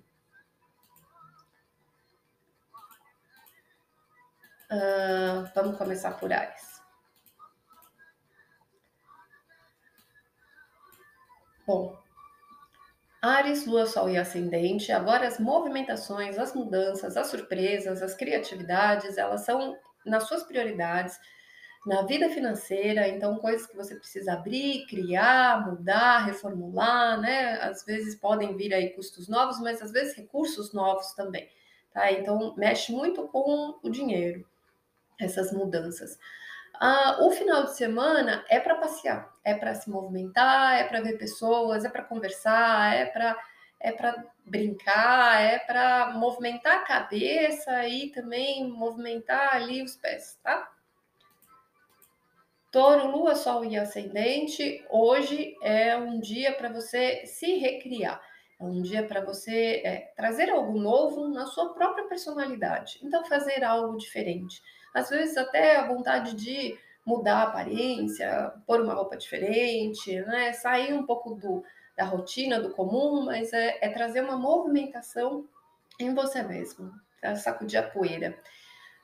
Uh, 4.70 5.48
vamos 5.54 5.78
começar 5.78 6.10
por 6.18 6.30
Ares. 6.30 6.82
Bom, 11.66 11.98
Ares, 13.28 13.66
Lua, 13.66 13.86
Sol 13.86 14.08
e 14.08 14.16
Ascendente, 14.16 14.90
agora 14.92 15.26
as 15.26 15.38
movimentações, 15.38 16.38
as 16.38 16.54
mudanças, 16.54 17.16
as 17.16 17.26
surpresas, 17.28 18.02
as 18.02 18.14
criatividades, 18.14 19.18
elas 19.18 19.42
são 19.42 19.76
nas 20.04 20.24
suas 20.24 20.42
prioridades 20.42 21.18
na 21.86 22.02
vida 22.02 22.28
financeira, 22.28 23.08
então 23.08 23.38
coisas 23.38 23.66
que 23.66 23.76
você 23.76 23.94
precisa 23.94 24.34
abrir, 24.34 24.84
criar, 24.86 25.66
mudar, 25.66 26.24
reformular, 26.26 27.20
né? 27.20 27.52
Às 27.62 27.84
vezes 27.84 28.14
podem 28.14 28.56
vir 28.56 28.74
aí 28.74 28.90
custos 28.90 29.28
novos, 29.28 29.60
mas 29.60 29.80
às 29.80 29.92
vezes 29.92 30.14
recursos 30.14 30.72
novos 30.72 31.12
também, 31.14 31.48
tá? 31.92 32.12
Então 32.12 32.54
mexe 32.56 32.92
muito 32.92 33.26
com 33.28 33.78
o 33.82 33.88
dinheiro 33.88 34.46
essas 35.18 35.52
mudanças. 35.52 36.18
Ah, 36.80 37.18
o 37.22 37.30
final 37.32 37.64
de 37.64 37.76
semana 37.76 38.44
é 38.48 38.60
para 38.60 38.76
passear, 38.76 39.32
é 39.44 39.52
para 39.52 39.74
se 39.74 39.90
movimentar, 39.90 40.78
é 40.78 40.84
para 40.84 41.00
ver 41.00 41.18
pessoas, 41.18 41.84
é 41.84 41.88
para 41.88 42.04
conversar, 42.04 42.94
é 42.94 43.06
para 43.06 43.36
é 43.80 43.92
para 43.92 44.24
brincar, 44.44 45.40
é 45.40 45.58
para 45.60 46.10
movimentar 46.12 46.78
a 46.78 46.84
cabeça 46.84 47.86
e 47.86 48.10
também 48.10 48.68
movimentar 48.68 49.54
ali 49.54 49.82
os 49.82 49.94
pés, 49.96 50.36
tá? 50.42 50.68
Touro, 52.72 53.06
Lua, 53.06 53.36
Sol 53.36 53.64
e 53.64 53.78
Ascendente, 53.78 54.84
hoje 54.90 55.56
é 55.62 55.96
um 55.96 56.18
dia 56.18 56.52
para 56.54 56.68
você 56.72 57.24
se 57.24 57.54
recriar. 57.58 58.20
É 58.60 58.64
um 58.64 58.82
dia 58.82 59.06
para 59.06 59.24
você 59.24 59.80
é, 59.84 60.12
trazer 60.16 60.50
algo 60.50 60.78
novo 60.78 61.28
na 61.28 61.46
sua 61.46 61.72
própria 61.72 62.08
personalidade. 62.08 62.98
Então, 63.02 63.24
fazer 63.24 63.62
algo 63.62 63.96
diferente 63.96 64.60
às 64.94 65.10
vezes 65.10 65.36
até 65.36 65.76
a 65.76 65.86
vontade 65.86 66.34
de 66.34 66.78
mudar 67.04 67.38
a 67.38 67.42
aparência, 67.44 68.52
pôr 68.66 68.80
uma 68.80 68.94
roupa 68.94 69.16
diferente, 69.16 70.20
né? 70.22 70.52
Sair 70.52 70.92
um 70.92 71.06
pouco 71.06 71.34
do, 71.34 71.64
da 71.96 72.04
rotina, 72.04 72.60
do 72.60 72.70
comum, 72.70 73.24
mas 73.24 73.52
é, 73.52 73.78
é 73.80 73.88
trazer 73.88 74.20
uma 74.20 74.36
movimentação 74.36 75.46
em 75.98 76.14
você 76.14 76.42
mesmo, 76.42 76.92
sacudir 77.36 77.78
a 77.78 77.82
poeira. 77.82 78.36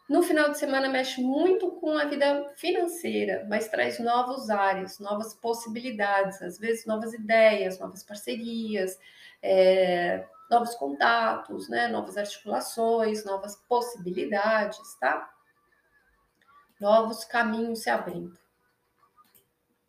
No 0.08 0.22
final 0.22 0.50
de 0.50 0.58
semana 0.58 0.88
mexe 0.88 1.22
muito 1.22 1.70
com 1.72 1.96
a 1.96 2.04
vida 2.04 2.52
financeira, 2.56 3.46
mas 3.48 3.68
traz 3.68 3.98
novos 3.98 4.50
áreas, 4.50 4.98
novas 4.98 5.32
possibilidades, 5.32 6.42
às 6.42 6.58
vezes 6.58 6.84
novas 6.84 7.14
ideias, 7.14 7.78
novas 7.78 8.04
parcerias, 8.04 8.98
é, 9.42 10.26
novos 10.50 10.74
contatos, 10.74 11.70
né? 11.70 11.88
novas 11.88 12.18
articulações, 12.18 13.24
novas 13.24 13.56
possibilidades, 13.66 14.94
tá? 15.00 15.33
Novos 16.80 17.24
caminhos 17.24 17.82
se 17.82 17.90
abrindo. 17.90 18.38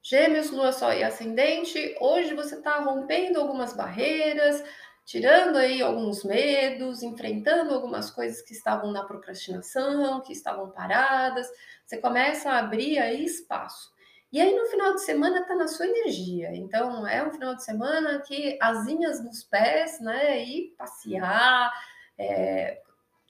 Gêmeos, 0.02 0.52
Lua, 0.52 0.72
Sol 0.72 0.94
e 0.94 1.04
Ascendente, 1.04 1.96
hoje 2.00 2.36
você 2.36 2.56
está 2.56 2.78
rompendo 2.78 3.40
algumas 3.40 3.74
barreiras, 3.74 4.64
tirando 5.04 5.58
aí 5.58 5.82
alguns 5.82 6.24
medos, 6.24 7.02
enfrentando 7.02 7.74
algumas 7.74 8.12
coisas 8.12 8.42
que 8.44 8.54
estavam 8.54 8.92
na 8.92 9.04
procrastinação, 9.04 10.22
que 10.22 10.32
estavam 10.32 10.70
paradas. 10.70 11.48
Você 11.86 11.98
começa 11.98 12.52
a 12.52 12.60
abrir 12.60 13.00
aí 13.00 13.26
espaço. 13.26 13.94
E 14.32 14.40
aí 14.40 14.56
no 14.56 14.66
final 14.66 14.94
de 14.94 15.02
semana 15.02 15.40
está 15.40 15.56
na 15.56 15.68
sua 15.68 15.88
energia. 15.88 16.56
Então 16.56 17.08
é 17.08 17.26
um 17.26 17.32
final 17.32 17.56
de 17.56 17.64
semana 17.64 18.20
que 18.20 18.60
asinhas 18.62 19.24
nos 19.24 19.44
pés, 19.44 20.00
né? 20.02 20.44
E 20.44 20.76
passear, 20.78 21.72
é, 22.18 22.82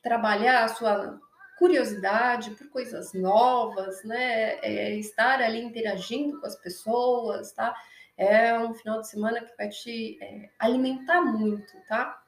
trabalhar 0.01 0.63
a 0.63 0.67
sua 0.67 1.19
curiosidade 1.57 2.51
por 2.51 2.67
coisas 2.69 3.13
novas, 3.13 4.03
né? 4.03 4.59
É 4.62 4.95
estar 4.95 5.41
ali 5.41 5.62
interagindo 5.62 6.39
com 6.39 6.45
as 6.45 6.55
pessoas, 6.55 7.51
tá? 7.51 7.75
É 8.17 8.57
um 8.57 8.74
final 8.74 9.01
de 9.01 9.07
semana 9.07 9.41
que 9.41 9.55
vai 9.57 9.69
te 9.69 10.17
é, 10.21 10.50
alimentar 10.59 11.21
muito, 11.21 11.74
tá? 11.88 12.21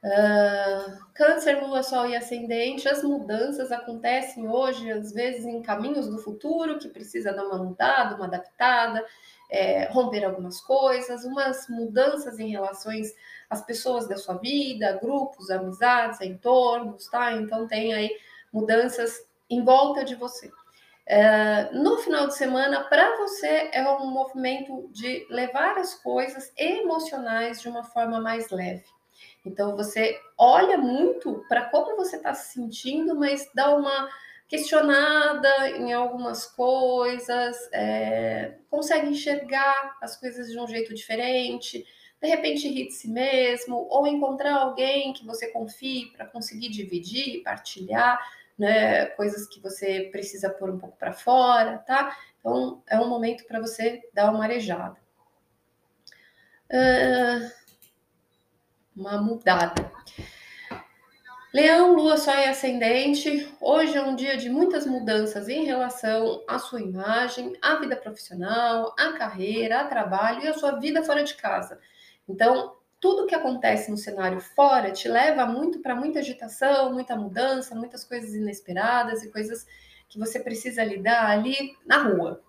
Uh, 0.00 1.12
câncer, 1.12 1.60
lua, 1.60 1.82
sol 1.82 2.06
e 2.06 2.14
ascendente, 2.14 2.88
as 2.88 3.02
mudanças 3.02 3.72
acontecem 3.72 4.48
hoje, 4.48 4.88
às 4.92 5.12
vezes, 5.12 5.44
em 5.44 5.60
caminhos 5.60 6.06
do 6.06 6.18
futuro, 6.18 6.78
que 6.78 6.88
precisa 6.88 7.32
dar 7.32 7.44
uma 7.44 7.58
mudada, 7.58 8.14
uma 8.14 8.26
adaptada, 8.26 9.04
é, 9.50 9.86
romper 9.86 10.24
algumas 10.24 10.60
coisas, 10.60 11.24
umas 11.24 11.68
mudanças 11.68 12.38
em 12.38 12.48
relações 12.48 13.12
às 13.48 13.64
pessoas 13.64 14.06
da 14.08 14.16
sua 14.16 14.34
vida, 14.34 14.98
grupos, 15.00 15.50
amizades, 15.50 16.20
entornos, 16.20 17.06
tá? 17.08 17.32
Então 17.32 17.66
tem 17.66 17.94
aí 17.94 18.10
mudanças 18.52 19.26
em 19.48 19.64
volta 19.64 20.04
de 20.04 20.14
você. 20.14 20.50
É, 21.06 21.70
no 21.72 21.96
final 21.98 22.26
de 22.26 22.36
semana, 22.36 22.84
para 22.84 23.16
você 23.16 23.70
é 23.72 23.82
um 23.90 24.10
movimento 24.10 24.90
de 24.92 25.26
levar 25.30 25.78
as 25.78 25.94
coisas 25.94 26.52
emocionais 26.54 27.62
de 27.62 27.68
uma 27.68 27.82
forma 27.82 28.20
mais 28.20 28.50
leve. 28.50 28.84
Então 29.44 29.74
você 29.74 30.20
olha 30.36 30.76
muito 30.76 31.44
para 31.48 31.64
como 31.70 31.96
você 31.96 32.16
está 32.16 32.34
se 32.34 32.52
sentindo, 32.52 33.14
mas 33.14 33.50
dá 33.54 33.74
uma 33.74 34.08
questionada 34.46 35.70
em 35.70 35.92
algumas 35.92 36.46
coisas, 36.46 37.56
é, 37.72 38.56
consegue 38.70 39.08
enxergar 39.08 39.96
as 40.00 40.16
coisas 40.16 40.50
de 40.50 40.58
um 40.58 40.66
jeito 40.66 40.94
diferente, 40.94 41.86
de 42.20 42.28
repente 42.28 42.68
rir 42.68 42.86
de 42.86 42.94
si 42.94 43.08
mesmo, 43.08 43.86
ou 43.88 44.06
encontrar 44.06 44.54
alguém 44.54 45.12
que 45.12 45.24
você 45.24 45.48
confie 45.48 46.10
para 46.16 46.26
conseguir 46.26 46.68
dividir, 46.68 47.42
partilhar, 47.42 48.18
né, 48.58 49.06
coisas 49.06 49.46
que 49.46 49.60
você 49.60 50.08
precisa 50.10 50.50
pôr 50.50 50.70
um 50.70 50.78
pouco 50.78 50.96
para 50.96 51.12
fora, 51.12 51.78
tá? 51.78 52.16
Então 52.40 52.82
é 52.88 52.98
um 52.98 53.08
momento 53.08 53.44
para 53.46 53.60
você 53.60 54.02
dar 54.12 54.32
uma 54.32 54.42
arejada. 54.44 54.96
Uh, 56.70 57.50
uma 58.96 59.22
mudada. 59.22 59.90
Leão, 61.54 61.94
Lua, 61.94 62.18
Sol 62.18 62.34
e 62.34 62.44
Ascendente. 62.44 63.48
Hoje 63.60 63.96
é 63.96 64.02
um 64.02 64.14
dia 64.14 64.36
de 64.36 64.50
muitas 64.50 64.84
mudanças 64.84 65.48
em 65.48 65.64
relação 65.64 66.44
à 66.46 66.58
sua 66.58 66.82
imagem, 66.82 67.56
à 67.62 67.76
vida 67.76 67.96
profissional, 67.96 68.94
à 68.98 69.12
carreira, 69.12 69.80
ao 69.80 69.88
trabalho 69.88 70.42
e 70.42 70.48
à 70.48 70.52
sua 70.52 70.72
vida 70.72 71.02
fora 71.02 71.22
de 71.22 71.34
casa. 71.34 71.80
Então, 72.28 72.76
tudo 73.00 73.26
que 73.26 73.34
acontece 73.34 73.90
no 73.90 73.96
cenário 73.96 74.40
fora 74.40 74.90
te 74.90 75.08
leva 75.08 75.46
muito 75.46 75.80
para 75.80 75.94
muita 75.94 76.18
agitação, 76.18 76.92
muita 76.92 77.16
mudança, 77.16 77.74
muitas 77.74 78.04
coisas 78.04 78.34
inesperadas 78.34 79.22
e 79.22 79.30
coisas 79.30 79.66
que 80.08 80.18
você 80.18 80.40
precisa 80.40 80.84
lidar 80.84 81.26
ali 81.30 81.76
na 81.86 82.02
rua. 82.02 82.42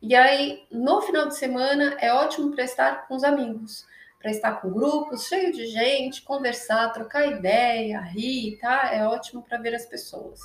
E 0.00 0.14
aí, 0.14 0.66
no 0.70 1.00
final 1.00 1.26
de 1.26 1.36
semana, 1.36 1.96
é 1.98 2.12
ótimo 2.12 2.52
para 2.52 2.64
estar 2.64 3.08
com 3.08 3.16
os 3.16 3.24
amigos 3.24 3.86
para 4.18 4.30
estar 4.30 4.60
com 4.60 4.70
grupos 4.70 5.26
cheio 5.26 5.52
de 5.52 5.66
gente, 5.66 6.22
conversar, 6.22 6.92
trocar 6.92 7.26
ideia, 7.26 8.00
rir, 8.00 8.58
tá? 8.60 8.90
É 8.92 9.06
ótimo 9.06 9.42
para 9.42 9.58
ver 9.58 9.74
as 9.74 9.86
pessoas. 9.86 10.40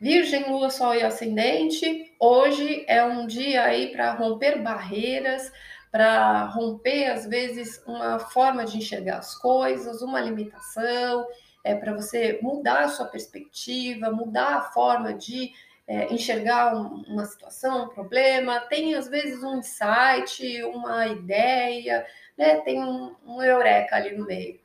Virgem, 0.00 0.50
Lua, 0.50 0.70
Sol 0.70 0.94
e 0.94 1.02
Ascendente, 1.02 2.14
hoje 2.18 2.86
é 2.88 3.04
um 3.04 3.26
dia 3.26 3.64
aí 3.64 3.92
para 3.92 4.14
romper 4.14 4.62
barreiras, 4.62 5.52
para 5.90 6.44
romper 6.46 7.06
às 7.06 7.26
vezes 7.26 7.82
uma 7.86 8.18
forma 8.18 8.64
de 8.64 8.78
enxergar 8.78 9.18
as 9.18 9.34
coisas, 9.36 10.02
uma 10.02 10.20
limitação, 10.20 11.26
é 11.64 11.74
para 11.74 11.94
você 11.94 12.38
mudar 12.42 12.84
a 12.84 12.88
sua 12.88 13.06
perspectiva, 13.06 14.10
mudar 14.10 14.56
a 14.56 14.62
forma 14.62 15.12
de 15.12 15.52
é, 15.86 16.12
enxergar 16.12 16.76
um, 16.76 17.02
uma 17.08 17.26
situação, 17.26 17.84
um 17.84 17.88
problema, 17.88 18.60
tem 18.60 18.94
às 18.94 19.08
vezes 19.08 19.42
um 19.42 19.58
insight, 19.58 20.62
uma 20.62 21.08
ideia, 21.08 22.06
né? 22.38 22.60
tem 22.60 22.82
um, 22.82 23.14
um 23.26 23.42
eureka 23.42 23.96
ali 23.96 24.16
no 24.16 24.24
meio. 24.24 24.60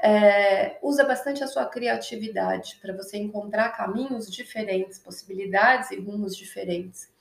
É, 0.00 0.78
usa 0.80 1.04
bastante 1.04 1.42
a 1.42 1.48
sua 1.48 1.66
criatividade 1.66 2.78
para 2.80 2.94
você 2.94 3.18
encontrar 3.18 3.70
caminhos 3.70 4.30
diferentes, 4.30 5.00
possibilidades 5.00 5.90
e 5.90 5.98
rumos 5.98 6.36
diferentes. 6.36 7.12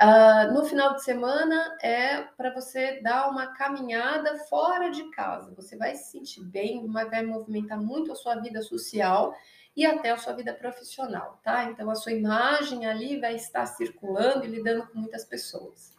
Uh, 0.00 0.54
no 0.54 0.64
final 0.64 0.94
de 0.94 1.02
semana 1.02 1.76
é 1.82 2.22
para 2.36 2.54
você 2.54 3.00
dar 3.00 3.28
uma 3.28 3.48
caminhada 3.54 4.38
fora 4.44 4.90
de 4.90 5.10
casa. 5.10 5.52
Você 5.56 5.76
vai 5.76 5.96
se 5.96 6.12
sentir 6.12 6.44
bem, 6.44 6.86
vai 6.86 7.24
movimentar 7.26 7.80
muito 7.80 8.12
a 8.12 8.14
sua 8.14 8.36
vida 8.36 8.62
social 8.62 9.34
e 9.76 9.84
até 9.84 10.10
a 10.10 10.16
sua 10.16 10.34
vida 10.34 10.54
profissional, 10.54 11.40
tá? 11.42 11.64
Então 11.64 11.90
a 11.90 11.96
sua 11.96 12.12
imagem 12.12 12.86
ali 12.86 13.18
vai 13.18 13.34
estar 13.34 13.66
circulando 13.66 14.44
e 14.44 14.48
lidando 14.48 14.86
com 14.86 14.98
muitas 14.98 15.24
pessoas. 15.24 15.96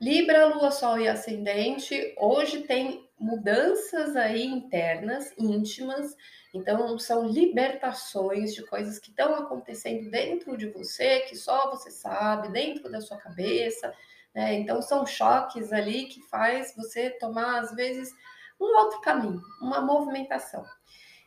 Libra, 0.00 0.46
Lua, 0.46 0.70
Sol 0.70 0.98
e 0.98 1.08
Ascendente, 1.08 2.14
hoje 2.18 2.62
tem 2.62 3.08
mudanças 3.22 4.16
aí 4.16 4.44
internas, 4.44 5.32
íntimas, 5.38 6.16
então 6.52 6.98
são 6.98 7.26
libertações 7.26 8.52
de 8.52 8.66
coisas 8.66 8.98
que 8.98 9.10
estão 9.10 9.34
acontecendo 9.36 10.10
dentro 10.10 10.56
de 10.56 10.68
você, 10.68 11.20
que 11.20 11.36
só 11.36 11.70
você 11.70 11.90
sabe, 11.90 12.48
dentro 12.48 12.90
da 12.90 13.00
sua 13.00 13.16
cabeça, 13.16 13.94
né? 14.34 14.54
Então 14.54 14.82
são 14.82 15.06
choques 15.06 15.72
ali 15.72 16.06
que 16.06 16.20
faz 16.22 16.74
você 16.76 17.10
tomar 17.10 17.60
às 17.60 17.74
vezes 17.74 18.12
um 18.60 18.76
outro 18.76 19.00
caminho, 19.00 19.40
uma 19.60 19.80
movimentação. 19.80 20.64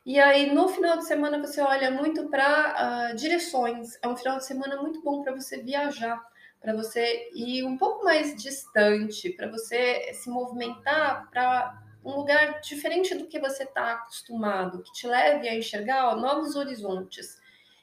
E 0.05 0.19
aí, 0.19 0.53
no 0.53 0.67
final 0.67 0.97
de 0.97 1.05
semana, 1.05 1.39
você 1.39 1.61
olha 1.61 1.89
muito 1.89 2.29
para 2.29 2.43
uh, 2.43 2.73
ah, 2.77 3.13
direções. 3.15 3.97
É 4.03 4.07
um 4.07 4.15
final 4.15 4.37
de 4.37 4.45
semana 4.45 4.79
muito 4.79 5.01
bom 5.01 5.23
para 5.23 5.33
você 5.33 5.63
viajar, 5.63 6.23
para 6.65 6.75
você 6.75 7.29
ir 7.31 7.63
um 7.63 7.77
pouco 7.77 8.03
mais 8.03 8.35
distante, 8.35 9.29
para 9.29 9.47
você 9.51 10.11
se 10.13 10.31
movimentar 10.31 11.29
para 11.29 11.79
um 12.03 12.15
lugar 12.15 12.59
diferente 12.59 13.13
do 13.13 13.27
que 13.27 13.39
você 13.39 13.65
está 13.65 13.93
acostumado, 13.93 14.81
que 14.81 14.91
te 14.91 15.05
leve 15.05 15.47
a 15.47 15.55
enxergar 15.55 16.15
novos 16.15 16.55
horizontes, 16.55 17.39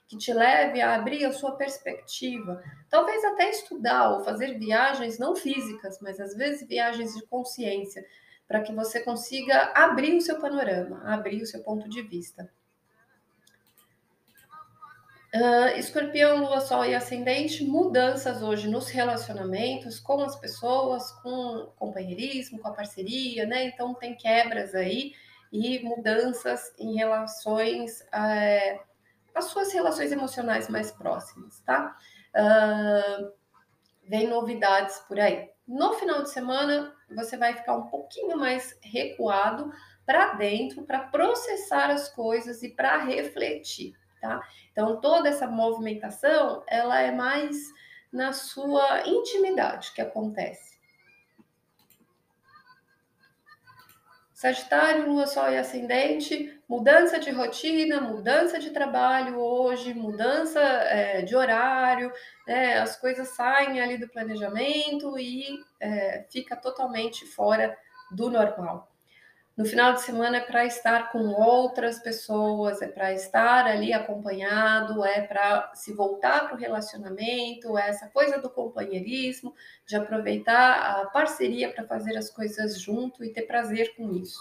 que 0.09 0.19
te 0.19 0.33
leve 0.33 0.81
a 0.81 0.97
abrir 0.97 1.25
a 1.25 1.33
sua 1.33 1.53
perspectiva. 1.53 2.61
Talvez 2.91 3.25
até 3.25 3.51
estudar 3.51 4.15
ou 4.15 4.25
fazer 4.25 4.59
viagens 4.59 5.17
não 5.17 5.37
físicas, 5.37 6.01
mas 6.01 6.19
às 6.19 6.35
vezes 6.35 6.67
viagens 6.67 7.15
de 7.15 7.25
consciência 7.27 8.05
para 8.49 8.63
que 8.63 8.75
você 8.75 8.99
consiga 8.99 9.71
abrir 9.77 10.17
o 10.17 10.21
seu 10.21 10.41
panorama, 10.41 11.05
abrir 11.05 11.41
o 11.41 11.47
seu 11.47 11.63
ponto 11.63 11.89
de 11.89 12.03
vista. 12.03 12.51
Uh, 15.35 15.79
escorpião, 15.79 16.43
lua, 16.43 16.61
sol 16.61 16.85
e 16.85 16.95
ascendente, 16.95 17.65
mudanças 17.65 18.43
hoje 18.43 18.69
nos 18.69 18.89
relacionamentos 18.91 19.99
com 19.99 20.21
as 20.21 20.37
pessoas, 20.37 21.11
com 21.23 21.31
o 21.31 21.67
companheirismo, 21.69 22.59
com 22.59 22.69
a 22.69 22.75
parceria, 22.75 23.47
né? 23.47 23.65
Então 23.65 23.95
tem 23.95 24.15
quebras 24.15 24.75
aí 24.75 25.15
e 25.51 25.79
mudanças 25.81 26.75
em 26.79 26.97
relações 26.97 28.03
é, 28.13 28.79
às 29.35 29.47
suas 29.47 29.73
relações 29.73 30.13
emocionais 30.13 30.69
mais 30.69 30.91
próximas, 30.91 31.61
tá? 31.61 31.97
Uh, 32.35 33.33
vem 34.07 34.29
novidades 34.29 34.99
por 35.09 35.19
aí. 35.19 35.51
No 35.67 35.95
final 35.95 36.23
de 36.23 36.31
semana, 36.31 36.95
você 37.11 37.37
vai 37.37 37.55
ficar 37.55 37.75
um 37.75 37.87
pouquinho 37.87 38.37
mais 38.37 38.79
recuado 38.83 39.73
para 40.05 40.35
dentro, 40.35 40.83
para 40.83 41.01
processar 41.01 41.91
as 41.91 42.09
coisas 42.09 42.63
e 42.63 42.69
para 42.69 42.99
refletir, 42.99 43.95
tá? 44.23 44.41
Então, 44.71 45.01
toda 45.01 45.29
essa 45.29 45.49
movimentação, 45.49 46.63
ela 46.69 47.01
é 47.01 47.11
mais 47.11 47.57
na 48.11 48.33
sua 48.33 49.07
intimidade 49.07 49.93
que 49.93 50.01
acontece. 50.01 50.73
Sagitário, 54.33 55.07
Lua, 55.07 55.27
Sol 55.27 55.51
e 55.51 55.59
Ascendente, 55.59 56.61
mudança 56.69 57.19
de 57.19 57.31
rotina, 57.31 58.01
mudança 58.01 58.59
de 58.59 58.71
trabalho 58.71 59.39
hoje, 59.39 59.95
mudança 59.95 60.61
é, 60.61 61.23
de 61.23 61.37
horário, 61.37 62.13
né? 62.47 62.79
as 62.79 62.97
coisas 62.97 63.29
saem 63.29 63.81
ali 63.81 63.97
do 63.97 64.09
planejamento 64.09 65.17
e 65.17 65.61
é, 65.79 66.27
fica 66.29 66.57
totalmente 66.57 67.25
fora 67.25 67.77
do 68.11 68.29
normal. 68.31 68.92
No 69.55 69.67
final 69.67 69.93
de 69.93 70.01
semana 70.01 70.39
é 70.39 70.41
para 70.41 70.65
estar 70.65 71.13
com 71.13 71.29
outras 71.29 71.99
pessoas, 71.99 72.81
é 72.81 72.89
para 72.89 73.13
estar 73.13 73.67
ali 73.67 73.93
acompanhado, 73.93 75.05
é 75.05 75.21
para 75.21 75.71
se 75.75 75.93
voltar 75.93 76.47
para 76.47 76.55
o 76.55 76.59
relacionamento, 76.59 77.77
é 77.77 77.91
essa 77.91 78.09
coisa 78.09 78.41
do 78.41 78.49
companheirismo, 78.49 79.55
de 79.87 79.95
aproveitar 79.95 81.03
a 81.03 81.07
parceria 81.07 81.71
para 81.71 81.87
fazer 81.87 82.17
as 82.17 82.31
coisas 82.31 82.81
junto 82.81 83.23
e 83.23 83.31
ter 83.31 83.43
prazer 83.43 83.95
com 83.95 84.11
isso. 84.13 84.41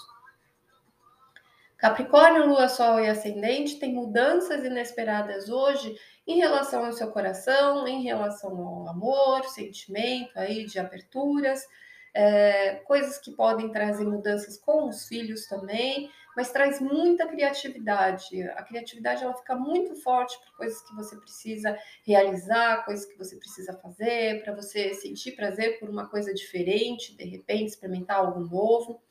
Capricórnio, 1.78 2.48
Lua, 2.48 2.70
Sol 2.70 3.02
e 3.02 3.10
Ascendente 3.10 3.80
tem 3.80 3.94
mudanças 3.94 4.64
inesperadas 4.64 5.50
hoje 5.50 5.94
em 6.26 6.38
relação 6.38 6.86
ao 6.86 6.94
seu 6.94 7.12
coração, 7.12 7.86
em 7.86 8.04
relação 8.04 8.56
ao 8.56 8.88
amor, 8.88 9.44
sentimento 9.46 10.40
aí 10.40 10.66
de 10.66 10.80
aberturas 10.80 11.66
é, 12.14 12.76
coisas 12.86 13.18
que 13.18 13.32
podem 13.32 13.72
trazer 13.72 14.06
mudanças 14.06 14.58
com 14.58 14.88
os 14.90 15.08
filhos 15.08 15.48
também, 15.48 16.10
mas 16.36 16.52
traz 16.52 16.80
muita 16.80 17.28
criatividade. 17.28 18.42
A 18.56 18.64
criatividade 18.64 19.24
ela 19.24 19.34
fica 19.34 19.56
muito 19.56 19.96
forte 19.96 20.38
para 20.40 20.58
coisas 20.58 20.82
que 20.82 20.96
você 20.96 21.16
precisa 21.18 21.78
realizar, 22.06 22.86
coisas 22.86 23.06
que 23.06 23.18
você 23.18 23.36
precisa 23.36 23.74
fazer, 23.74 24.44
para 24.44 24.56
você 24.56 24.94
sentir 24.94 25.34
prazer 25.34 25.80
por 25.80 25.90
uma 25.90 26.08
coisa 26.08 26.34
diferente, 26.34 27.16
de 27.16 27.26
repente 27.26 27.70
experimentar 27.70 28.18
algo 28.18 28.40
novo. 28.40 29.02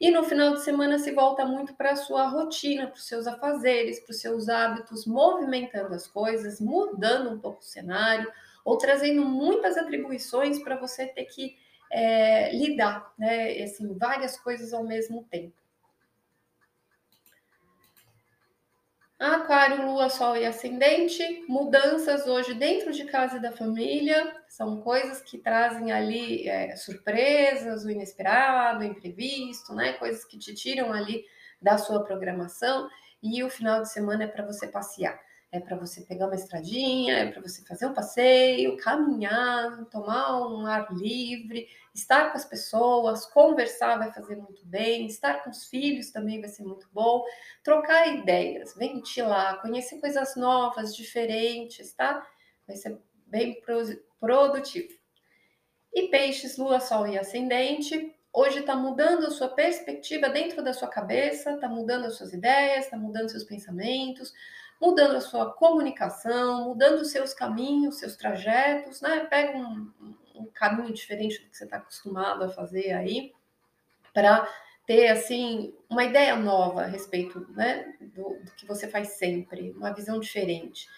E 0.00 0.10
no 0.10 0.24
final 0.24 0.54
de 0.54 0.62
semana 0.62 0.98
se 0.98 1.12
volta 1.12 1.46
muito 1.46 1.74
para 1.74 1.92
a 1.92 1.96
sua 1.96 2.26
rotina, 2.26 2.88
para 2.88 2.96
os 2.96 3.06
seus 3.06 3.26
afazeres, 3.26 4.00
para 4.00 4.10
os 4.10 4.20
seus 4.20 4.48
hábitos, 4.48 5.06
movimentando 5.06 5.94
as 5.94 6.06
coisas, 6.06 6.60
mudando 6.60 7.30
um 7.30 7.38
pouco 7.38 7.60
o 7.60 7.64
cenário, 7.64 8.30
ou 8.64 8.76
trazendo 8.76 9.24
muitas 9.24 9.76
atribuições 9.76 10.58
para 10.62 10.76
você 10.76 11.06
ter 11.06 11.26
que 11.26 11.56
é, 11.94 12.52
lidar, 12.52 13.14
né? 13.16 13.62
Assim, 13.62 13.96
várias 13.96 14.36
coisas 14.36 14.74
ao 14.74 14.82
mesmo 14.82 15.22
tempo. 15.30 15.54
Aquário, 19.16 19.86
Lua, 19.86 20.10
Sol 20.10 20.36
e 20.36 20.44
Ascendente, 20.44 21.44
mudanças 21.48 22.26
hoje 22.26 22.52
dentro 22.52 22.92
de 22.92 23.04
casa 23.04 23.36
e 23.36 23.40
da 23.40 23.52
família, 23.52 24.34
são 24.48 24.82
coisas 24.82 25.22
que 25.22 25.38
trazem 25.38 25.92
ali 25.92 26.48
é, 26.48 26.74
surpresas, 26.74 27.84
o 27.84 27.90
inesperado, 27.90 28.80
o 28.80 28.84
imprevisto, 28.84 29.72
né? 29.72 29.92
Coisas 29.92 30.24
que 30.24 30.36
te 30.36 30.52
tiram 30.52 30.92
ali 30.92 31.24
da 31.62 31.78
sua 31.78 32.02
programação 32.02 32.88
e 33.22 33.42
o 33.44 33.48
final 33.48 33.82
de 33.82 33.92
semana 33.92 34.24
é 34.24 34.26
para 34.26 34.44
você 34.44 34.66
passear 34.66 35.18
é 35.54 35.60
para 35.60 35.76
você 35.76 36.00
pegar 36.00 36.26
uma 36.26 36.34
estradinha, 36.34 37.14
é 37.14 37.30
para 37.30 37.40
você 37.40 37.64
fazer 37.64 37.86
um 37.86 37.94
passeio, 37.94 38.76
caminhar, 38.78 39.84
tomar 39.84 40.48
um 40.48 40.66
ar 40.66 40.92
livre, 40.92 41.68
estar 41.94 42.30
com 42.30 42.36
as 42.36 42.44
pessoas, 42.44 43.24
conversar 43.26 43.98
vai 43.98 44.12
fazer 44.12 44.36
muito 44.36 44.66
bem, 44.66 45.06
estar 45.06 45.44
com 45.44 45.50
os 45.50 45.64
filhos 45.66 46.10
também 46.10 46.40
vai 46.40 46.50
ser 46.50 46.64
muito 46.64 46.88
bom, 46.92 47.24
trocar 47.62 48.08
ideias, 48.08 48.74
ventilar, 48.74 49.62
conhecer 49.62 50.00
coisas 50.00 50.34
novas, 50.34 50.94
diferentes, 50.94 51.92
tá? 51.94 52.26
Vai 52.66 52.76
ser 52.76 53.00
bem 53.26 53.62
produtivo. 54.20 54.92
E 55.92 56.08
peixes, 56.08 56.58
lua, 56.58 56.80
sol 56.80 57.06
e 57.06 57.16
ascendente, 57.16 58.12
hoje 58.32 58.58
está 58.58 58.74
mudando 58.74 59.26
a 59.26 59.30
sua 59.30 59.48
perspectiva 59.48 60.28
dentro 60.28 60.64
da 60.64 60.72
sua 60.72 60.88
cabeça, 60.88 61.52
está 61.52 61.68
mudando 61.68 62.06
as 62.06 62.16
suas 62.16 62.32
ideias, 62.32 62.86
está 62.86 62.96
mudando 62.96 63.30
seus 63.30 63.44
pensamentos, 63.44 64.32
mudando 64.80 65.14
a 65.14 65.20
sua 65.20 65.52
comunicação, 65.52 66.64
mudando 66.64 67.02
os 67.02 67.12
seus 67.12 67.32
caminhos, 67.32 68.00
seus 68.00 68.16
trajetos, 68.16 69.00
né? 69.00 69.20
Pega 69.30 69.56
um, 69.56 69.92
um 70.34 70.46
caminho 70.46 70.92
diferente 70.92 71.40
do 71.40 71.48
que 71.48 71.56
você 71.56 71.64
está 71.64 71.76
acostumado 71.76 72.44
a 72.44 72.48
fazer 72.48 72.92
aí, 72.92 73.32
para 74.12 74.48
ter 74.86 75.08
assim 75.08 75.74
uma 75.88 76.04
ideia 76.04 76.36
nova 76.36 76.82
a 76.82 76.86
respeito 76.86 77.46
né, 77.52 77.94
do, 78.00 78.38
do, 78.42 78.52
que 78.52 78.66
você 78.66 78.88
faz 78.88 79.08
sempre, 79.08 79.72
uma 79.72 79.92
visão 79.92 80.20
diferente. 80.20 80.88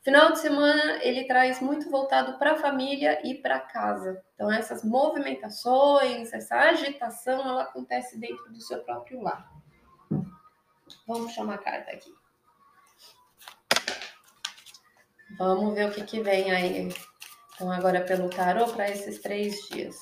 Final 0.00 0.32
de 0.32 0.38
semana 0.38 1.02
ele 1.02 1.24
traz 1.24 1.60
muito 1.60 1.90
voltado 1.90 2.38
para 2.38 2.52
a 2.52 2.58
família 2.58 3.20
e 3.26 3.34
para 3.34 3.58
casa. 3.58 4.22
Então 4.34 4.50
essas 4.50 4.84
movimentações, 4.84 6.32
essa 6.32 6.56
agitação, 6.56 7.40
ela 7.40 7.62
acontece 7.62 8.18
dentro 8.18 8.50
do 8.50 8.60
seu 8.60 8.82
próprio 8.82 9.20
lar. 9.20 9.52
Vamos 11.06 11.32
chamar 11.32 11.54
a 11.54 11.58
carta 11.58 11.90
aqui. 11.90 12.14
Vamos 15.36 15.74
ver 15.74 15.88
o 15.88 15.92
que, 15.92 16.04
que 16.04 16.20
vem 16.20 16.50
aí. 16.50 16.88
Então, 17.58 17.72
agora 17.72 18.00
pelo 18.00 18.30
tarô 18.30 18.68
para 18.68 18.88
esses 18.88 19.18
três 19.18 19.68
dias. 19.68 19.96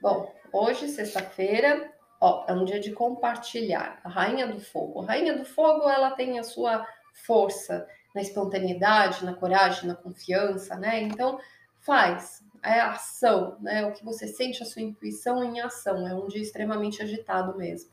Bom, 0.00 0.34
hoje, 0.50 0.88
sexta-feira, 0.88 1.92
ó, 2.18 2.46
é 2.48 2.54
um 2.54 2.64
dia 2.64 2.80
de 2.80 2.90
compartilhar. 2.92 4.00
A 4.02 4.08
Rainha 4.08 4.46
do 4.46 4.58
Fogo. 4.58 5.02
A 5.02 5.08
Rainha 5.08 5.36
do 5.36 5.44
Fogo, 5.44 5.90
ela 5.90 6.10
tem 6.12 6.38
a 6.38 6.42
sua 6.42 6.86
força 7.26 7.86
na 8.14 8.22
espontaneidade, 8.22 9.22
na 9.22 9.34
coragem, 9.34 9.86
na 9.86 9.94
confiança, 9.94 10.74
né? 10.74 11.02
Então, 11.02 11.38
faz. 11.82 12.42
É 12.62 12.80
ação, 12.80 13.58
né? 13.60 13.84
O 13.84 13.92
que 13.92 14.02
você 14.02 14.26
sente, 14.26 14.62
a 14.62 14.66
sua 14.66 14.80
intuição 14.80 15.44
em 15.44 15.60
ação. 15.60 16.08
É 16.08 16.14
um 16.14 16.28
dia 16.28 16.40
extremamente 16.40 17.02
agitado 17.02 17.58
mesmo. 17.58 17.90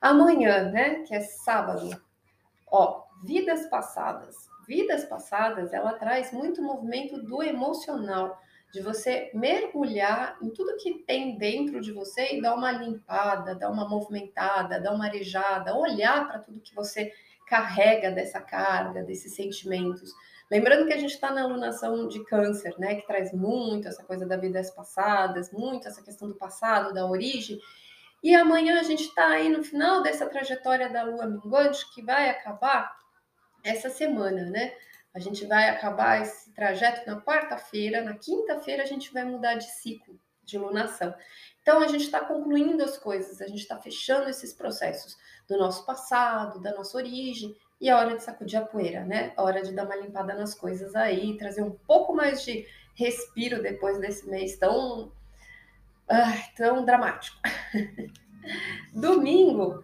Amanhã, 0.00 0.68
né, 0.72 1.04
que 1.04 1.14
é 1.14 1.20
sábado, 1.20 1.90
ó, 2.66 3.05
vidas 3.24 3.66
passadas. 3.68 4.48
Vidas 4.66 5.04
passadas, 5.04 5.72
ela 5.72 5.92
traz 5.92 6.32
muito 6.32 6.62
movimento 6.62 7.22
do 7.22 7.42
emocional, 7.42 8.40
de 8.72 8.80
você 8.80 9.30
mergulhar 9.32 10.36
em 10.42 10.50
tudo 10.50 10.76
que 10.76 11.04
tem 11.06 11.38
dentro 11.38 11.80
de 11.80 11.92
você 11.92 12.34
e 12.34 12.42
dar 12.42 12.54
uma 12.54 12.72
limpada, 12.72 13.54
dar 13.54 13.70
uma 13.70 13.88
movimentada, 13.88 14.80
dar 14.80 14.92
uma 14.92 15.06
arejada, 15.06 15.76
olhar 15.76 16.26
para 16.26 16.40
tudo 16.40 16.60
que 16.60 16.74
você 16.74 17.12
carrega 17.46 18.10
dessa 18.10 18.40
carga, 18.40 19.04
desses 19.04 19.36
sentimentos, 19.36 20.12
Lembrando 20.50 20.86
que 20.86 20.92
a 20.92 20.98
gente 20.98 21.12
está 21.12 21.32
na 21.32 21.42
alunação 21.42 22.06
de 22.06 22.24
câncer, 22.24 22.74
né? 22.78 22.94
Que 22.94 23.06
traz 23.06 23.32
muito 23.32 23.88
essa 23.88 24.04
coisa 24.04 24.24
da 24.24 24.36
vidas 24.36 24.70
passadas, 24.70 25.50
muito 25.50 25.88
essa 25.88 26.02
questão 26.02 26.28
do 26.28 26.36
passado, 26.36 26.94
da 26.94 27.04
origem. 27.04 27.58
E 28.22 28.34
amanhã 28.34 28.78
a 28.78 28.84
gente 28.84 29.02
está 29.02 29.28
aí 29.28 29.48
no 29.48 29.64
final 29.64 30.02
dessa 30.02 30.26
trajetória 30.26 30.88
da 30.88 31.02
lua 31.02 31.26
minguante, 31.26 31.92
que 31.92 32.02
vai 32.02 32.30
acabar 32.30 32.94
essa 33.66 33.90
semana, 33.90 34.44
né? 34.44 34.72
A 35.12 35.18
gente 35.18 35.46
vai 35.46 35.68
acabar 35.68 36.22
esse 36.22 36.52
trajeto 36.52 37.08
na 37.08 37.20
quarta-feira, 37.20 38.02
na 38.02 38.14
quinta-feira 38.14 38.82
a 38.82 38.86
gente 38.86 39.12
vai 39.12 39.24
mudar 39.24 39.54
de 39.54 39.64
ciclo 39.64 40.18
de 40.44 40.56
lunação. 40.56 41.12
Então 41.60 41.80
a 41.80 41.88
gente 41.88 42.04
está 42.04 42.20
concluindo 42.20 42.84
as 42.84 42.96
coisas, 42.96 43.40
a 43.40 43.48
gente 43.48 43.62
está 43.62 43.76
fechando 43.76 44.30
esses 44.30 44.52
processos 44.52 45.16
do 45.48 45.58
nosso 45.58 45.84
passado, 45.84 46.60
da 46.60 46.72
nossa 46.72 46.96
origem, 46.96 47.56
e 47.80 47.88
é 47.88 47.94
hora 47.94 48.16
de 48.16 48.22
sacudir 48.22 48.58
a 48.58 48.64
poeira, 48.64 49.04
né? 49.04 49.32
É 49.36 49.40
hora 49.40 49.62
de 49.62 49.72
dar 49.72 49.84
uma 49.84 49.96
limpada 49.96 50.34
nas 50.34 50.54
coisas 50.54 50.94
aí, 50.94 51.36
trazer 51.36 51.62
um 51.62 51.72
pouco 51.72 52.14
mais 52.14 52.44
de 52.44 52.66
respiro 52.94 53.60
depois 53.60 53.98
desse 53.98 54.28
mês 54.28 54.56
tão, 54.56 55.12
tão 56.56 56.84
dramático. 56.84 57.36
Domingo, 58.94 59.82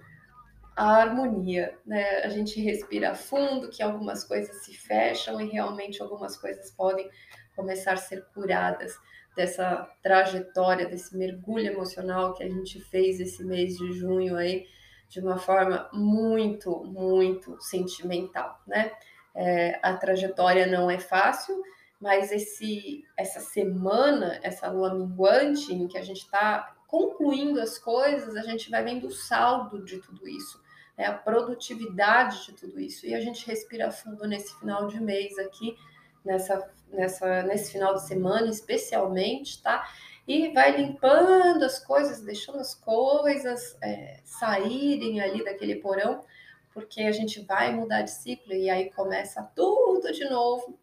a 0.76 0.96
harmonia, 0.96 1.78
né? 1.84 2.20
A 2.24 2.28
gente 2.28 2.60
respira 2.60 3.14
fundo, 3.14 3.68
que 3.68 3.82
algumas 3.82 4.24
coisas 4.24 4.64
se 4.64 4.74
fecham 4.74 5.40
e 5.40 5.50
realmente 5.50 6.02
algumas 6.02 6.36
coisas 6.36 6.70
podem 6.70 7.10
começar 7.54 7.92
a 7.92 7.96
ser 7.96 8.24
curadas 8.32 8.98
dessa 9.36 9.88
trajetória, 10.02 10.86
desse 10.86 11.16
mergulho 11.16 11.66
emocional 11.66 12.34
que 12.34 12.42
a 12.42 12.48
gente 12.48 12.80
fez 12.80 13.20
esse 13.20 13.44
mês 13.44 13.76
de 13.76 13.92
junho 13.92 14.36
aí, 14.36 14.66
de 15.08 15.20
uma 15.20 15.38
forma 15.38 15.88
muito, 15.92 16.84
muito 16.84 17.60
sentimental, 17.60 18.58
né? 18.66 18.92
É, 19.34 19.78
a 19.82 19.96
trajetória 19.96 20.66
não 20.66 20.90
é 20.90 20.98
fácil, 20.98 21.62
mas 22.00 22.32
esse, 22.32 23.04
essa 23.16 23.40
semana, 23.40 24.38
essa 24.42 24.70
lua 24.70 24.94
minguante, 24.94 25.72
em 25.72 25.86
que 25.86 25.96
a 25.96 26.02
gente 26.02 26.22
está 26.22 26.74
concluindo 26.86 27.60
as 27.60 27.78
coisas, 27.78 28.36
a 28.36 28.42
gente 28.42 28.70
vai 28.70 28.84
vendo 28.84 29.06
o 29.06 29.10
saldo 29.10 29.82
de 29.82 29.98
tudo 29.98 30.28
isso, 30.28 30.61
né? 30.96 31.06
a 31.06 31.12
produtividade 31.12 32.46
de 32.46 32.52
tudo 32.52 32.80
isso. 32.80 33.06
E 33.06 33.14
a 33.14 33.20
gente 33.20 33.46
respira 33.46 33.90
fundo 33.90 34.26
nesse 34.26 34.58
final 34.58 34.86
de 34.86 35.00
mês 35.00 35.38
aqui, 35.38 35.76
nessa, 36.24 36.70
nessa, 36.88 37.42
nesse 37.42 37.72
final 37.72 37.94
de 37.94 38.06
semana 38.06 38.48
especialmente, 38.48 39.62
tá? 39.62 39.88
E 40.26 40.50
vai 40.50 40.76
limpando 40.76 41.64
as 41.64 41.84
coisas, 41.84 42.20
deixando 42.20 42.60
as 42.60 42.74
coisas 42.74 43.76
é, 43.82 44.20
saírem 44.24 45.20
ali 45.20 45.44
daquele 45.44 45.76
porão, 45.76 46.24
porque 46.72 47.02
a 47.02 47.12
gente 47.12 47.40
vai 47.40 47.72
mudar 47.72 48.02
de 48.02 48.10
ciclo 48.10 48.52
e 48.52 48.70
aí 48.70 48.90
começa 48.90 49.42
tudo 49.54 50.12
de 50.12 50.24
novo 50.28 50.78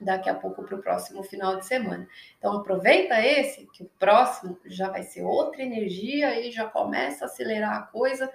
daqui 0.00 0.30
a 0.30 0.34
pouco 0.34 0.62
para 0.62 0.76
o 0.76 0.80
próximo 0.82 1.22
final 1.24 1.56
de 1.56 1.66
semana. 1.66 2.08
Então 2.38 2.56
aproveita 2.56 3.20
esse, 3.20 3.66
que 3.66 3.82
o 3.82 3.90
próximo 3.98 4.56
já 4.66 4.88
vai 4.88 5.02
ser 5.02 5.24
outra 5.24 5.62
energia 5.62 6.40
e 6.40 6.52
já 6.52 6.66
começa 6.66 7.24
a 7.24 7.26
acelerar 7.26 7.76
a 7.76 7.82
coisa 7.82 8.32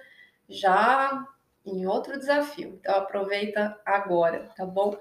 já 0.48 1.26
em 1.64 1.86
outro 1.86 2.18
desafio. 2.18 2.78
Então 2.80 2.94
aproveita 2.96 3.78
agora, 3.84 4.50
tá 4.56 4.66
bom? 4.66 4.96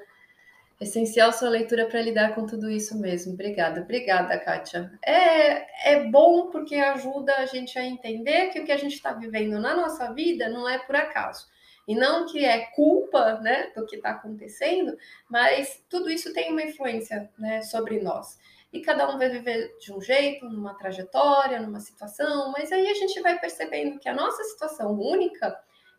Essencial 0.79 1.31
sua 1.31 1.49
leitura 1.49 1.85
para 1.85 2.01
lidar 2.01 2.35
com 2.35 2.45
tudo 2.45 2.69
isso 2.69 2.99
mesmo. 2.99 3.33
Obrigada, 3.33 3.81
obrigada, 3.81 4.37
Kátia. 4.37 4.91
É, 5.05 5.93
é 5.93 6.03
bom 6.09 6.49
porque 6.49 6.75
ajuda 6.75 7.35
a 7.37 7.45
gente 7.45 7.77
a 7.77 7.85
entender 7.85 8.47
que 8.47 8.59
o 8.59 8.65
que 8.65 8.71
a 8.71 8.77
gente 8.77 8.93
está 8.95 9.13
vivendo 9.13 9.59
na 9.59 9.75
nossa 9.75 10.11
vida 10.13 10.49
não 10.49 10.67
é 10.67 10.77
por 10.79 10.95
acaso. 10.95 11.47
E 11.87 11.95
não 11.95 12.25
que 12.25 12.43
é 12.43 12.65
culpa 12.67 13.39
né, 13.41 13.71
do 13.75 13.85
que 13.85 13.97
está 13.97 14.11
acontecendo, 14.11 14.97
mas 15.29 15.83
tudo 15.89 16.09
isso 16.09 16.33
tem 16.33 16.51
uma 16.51 16.63
influência 16.63 17.29
né, 17.37 17.61
sobre 17.61 18.01
nós. 18.01 18.37
E 18.73 18.81
cada 18.81 19.07
um 19.07 19.19
vai 19.19 19.29
viver 19.29 19.77
de 19.79 19.93
um 19.93 20.01
jeito, 20.01 20.49
numa 20.49 20.73
trajetória, 20.73 21.61
numa 21.61 21.79
situação, 21.79 22.51
mas 22.51 22.71
aí 22.71 22.87
a 22.87 22.93
gente 22.95 23.21
vai 23.21 23.39
percebendo 23.39 23.99
que 23.99 24.09
a 24.09 24.15
nossa 24.15 24.43
situação 24.43 24.99
única 24.99 25.45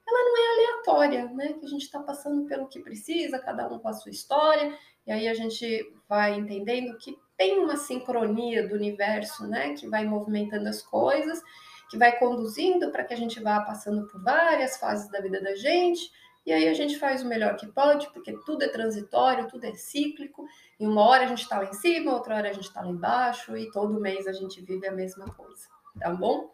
ela 0.06 0.24
não 0.24 0.36
é 0.36 0.52
aleatória, 0.52 1.24
né? 1.32 1.52
Que 1.54 1.64
a 1.64 1.68
gente 1.68 1.82
está 1.82 2.00
passando 2.00 2.46
pelo 2.46 2.66
que 2.66 2.80
precisa, 2.80 3.38
cada 3.38 3.66
um 3.68 3.78
com 3.78 3.88
a 3.88 3.92
sua 3.92 4.10
história, 4.10 4.76
e 5.06 5.12
aí 5.12 5.28
a 5.28 5.34
gente 5.34 5.94
vai 6.08 6.34
entendendo 6.34 6.98
que 6.98 7.16
tem 7.36 7.58
uma 7.58 7.76
sincronia 7.76 8.68
do 8.68 8.74
universo, 8.74 9.46
né? 9.46 9.74
Que 9.74 9.88
vai 9.88 10.04
movimentando 10.04 10.68
as 10.68 10.82
coisas, 10.82 11.42
que 11.88 11.96
vai 11.96 12.18
conduzindo 12.18 12.90
para 12.90 13.04
que 13.04 13.14
a 13.14 13.16
gente 13.16 13.40
vá 13.40 13.60
passando 13.60 14.06
por 14.08 14.22
várias 14.22 14.76
fases 14.76 15.10
da 15.10 15.20
vida 15.20 15.40
da 15.40 15.54
gente, 15.54 16.10
e 16.46 16.52
aí 16.52 16.68
a 16.68 16.74
gente 16.74 16.98
faz 16.98 17.22
o 17.22 17.28
melhor 17.28 17.56
que 17.56 17.66
pode, 17.66 18.10
porque 18.12 18.32
tudo 18.44 18.62
é 18.62 18.68
transitório, 18.68 19.48
tudo 19.48 19.64
é 19.64 19.74
cíclico, 19.74 20.46
e 20.78 20.86
uma 20.86 21.02
hora 21.02 21.24
a 21.24 21.26
gente 21.26 21.42
está 21.42 21.58
lá 21.58 21.64
em 21.64 21.72
cima, 21.72 22.12
outra 22.12 22.36
hora 22.36 22.50
a 22.50 22.52
gente 22.52 22.68
está 22.68 22.82
lá 22.82 22.88
embaixo, 22.88 23.56
e 23.56 23.70
todo 23.70 24.00
mês 24.00 24.26
a 24.26 24.32
gente 24.32 24.60
vive 24.60 24.86
a 24.86 24.92
mesma 24.92 25.26
coisa, 25.26 25.66
tá 25.98 26.10
bom? 26.10 26.50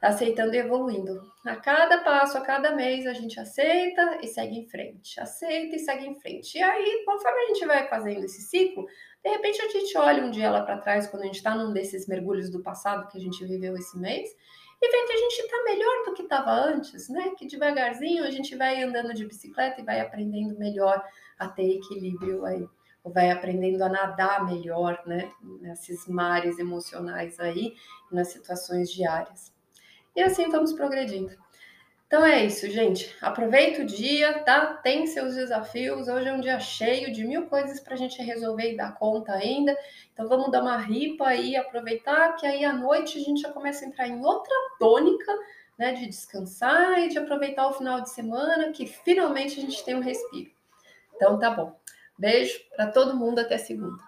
aceitando 0.00 0.54
e 0.54 0.58
evoluindo. 0.58 1.20
A 1.44 1.56
cada 1.56 1.98
passo, 1.98 2.38
a 2.38 2.40
cada 2.40 2.74
mês, 2.74 3.06
a 3.06 3.12
gente 3.12 3.38
aceita 3.38 4.18
e 4.22 4.26
segue 4.26 4.58
em 4.58 4.68
frente, 4.68 5.20
aceita 5.20 5.76
e 5.76 5.78
segue 5.78 6.06
em 6.06 6.14
frente. 6.14 6.58
E 6.58 6.62
aí, 6.62 7.02
conforme 7.04 7.40
a 7.40 7.46
gente 7.48 7.66
vai 7.66 7.88
fazendo 7.88 8.24
esse 8.24 8.42
ciclo, 8.42 8.86
de 9.22 9.30
repente 9.30 9.60
a 9.60 9.68
gente 9.68 9.96
olha 9.96 10.24
um 10.24 10.30
dia 10.30 10.50
lá 10.50 10.62
para 10.62 10.78
trás, 10.78 11.06
quando 11.06 11.22
a 11.22 11.26
gente 11.26 11.36
está 11.36 11.54
num 11.54 11.72
desses 11.72 12.06
mergulhos 12.06 12.50
do 12.50 12.62
passado 12.62 13.08
que 13.08 13.18
a 13.18 13.20
gente 13.20 13.44
viveu 13.44 13.76
esse 13.76 13.98
mês, 13.98 14.28
e 14.84 14.90
vê 14.90 15.06
que 15.06 15.12
a 15.12 15.16
gente 15.16 15.40
está 15.40 15.62
melhor 15.64 16.04
do 16.04 16.14
que 16.14 16.22
estava 16.22 16.50
antes, 16.50 17.08
né? 17.08 17.30
Que 17.38 17.46
devagarzinho 17.46 18.24
a 18.24 18.30
gente 18.30 18.56
vai 18.56 18.82
andando 18.82 19.14
de 19.14 19.26
bicicleta 19.26 19.80
e 19.80 19.84
vai 19.84 20.00
aprendendo 20.00 20.58
melhor 20.58 21.02
a 21.38 21.48
ter 21.48 21.76
equilíbrio 21.76 22.44
aí 22.44 22.68
ou 23.04 23.12
vai 23.12 23.30
aprendendo 23.30 23.82
a 23.82 23.88
nadar 23.88 24.46
melhor, 24.46 25.02
né, 25.04 25.30
nesses 25.60 26.08
mares 26.08 26.58
emocionais 26.58 27.38
aí, 27.38 27.74
nas 28.10 28.28
situações 28.28 28.90
diárias. 28.90 29.52
E 30.16 30.22
assim 30.22 30.48
vamos 30.48 30.72
progredindo. 30.72 31.43
Então 32.14 32.24
é 32.24 32.44
isso, 32.44 32.70
gente. 32.70 33.12
Aproveita 33.20 33.82
o 33.82 33.84
dia, 33.84 34.38
tá? 34.44 34.66
Tem 34.74 35.04
seus 35.04 35.34
desafios. 35.34 36.06
Hoje 36.06 36.28
é 36.28 36.32
um 36.32 36.40
dia 36.40 36.60
cheio 36.60 37.12
de 37.12 37.24
mil 37.24 37.46
coisas 37.46 37.80
para 37.80 37.94
a 37.94 37.96
gente 37.96 38.22
resolver 38.22 38.72
e 38.72 38.76
dar 38.76 38.94
conta 38.94 39.32
ainda. 39.32 39.76
Então 40.12 40.28
vamos 40.28 40.52
dar 40.52 40.62
uma 40.62 40.76
ripa 40.76 41.26
aí, 41.26 41.56
aproveitar 41.56 42.36
que 42.36 42.46
aí 42.46 42.64
à 42.64 42.72
noite 42.72 43.18
a 43.18 43.20
gente 43.20 43.40
já 43.40 43.50
começa 43.50 43.84
a 43.84 43.88
entrar 43.88 44.06
em 44.06 44.24
outra 44.24 44.54
tônica, 44.78 45.32
né? 45.76 45.92
De 45.92 46.06
descansar 46.06 47.00
e 47.00 47.08
de 47.08 47.18
aproveitar 47.18 47.66
o 47.66 47.72
final 47.72 48.00
de 48.00 48.10
semana, 48.10 48.70
que 48.70 48.86
finalmente 48.86 49.58
a 49.58 49.62
gente 49.62 49.84
tem 49.84 49.96
um 49.96 50.00
respiro. 50.00 50.52
Então 51.16 51.36
tá 51.36 51.50
bom. 51.50 51.76
Beijo 52.16 52.60
para 52.76 52.92
todo 52.92 53.16
mundo 53.16 53.40
até 53.40 53.58
segunda. 53.58 53.98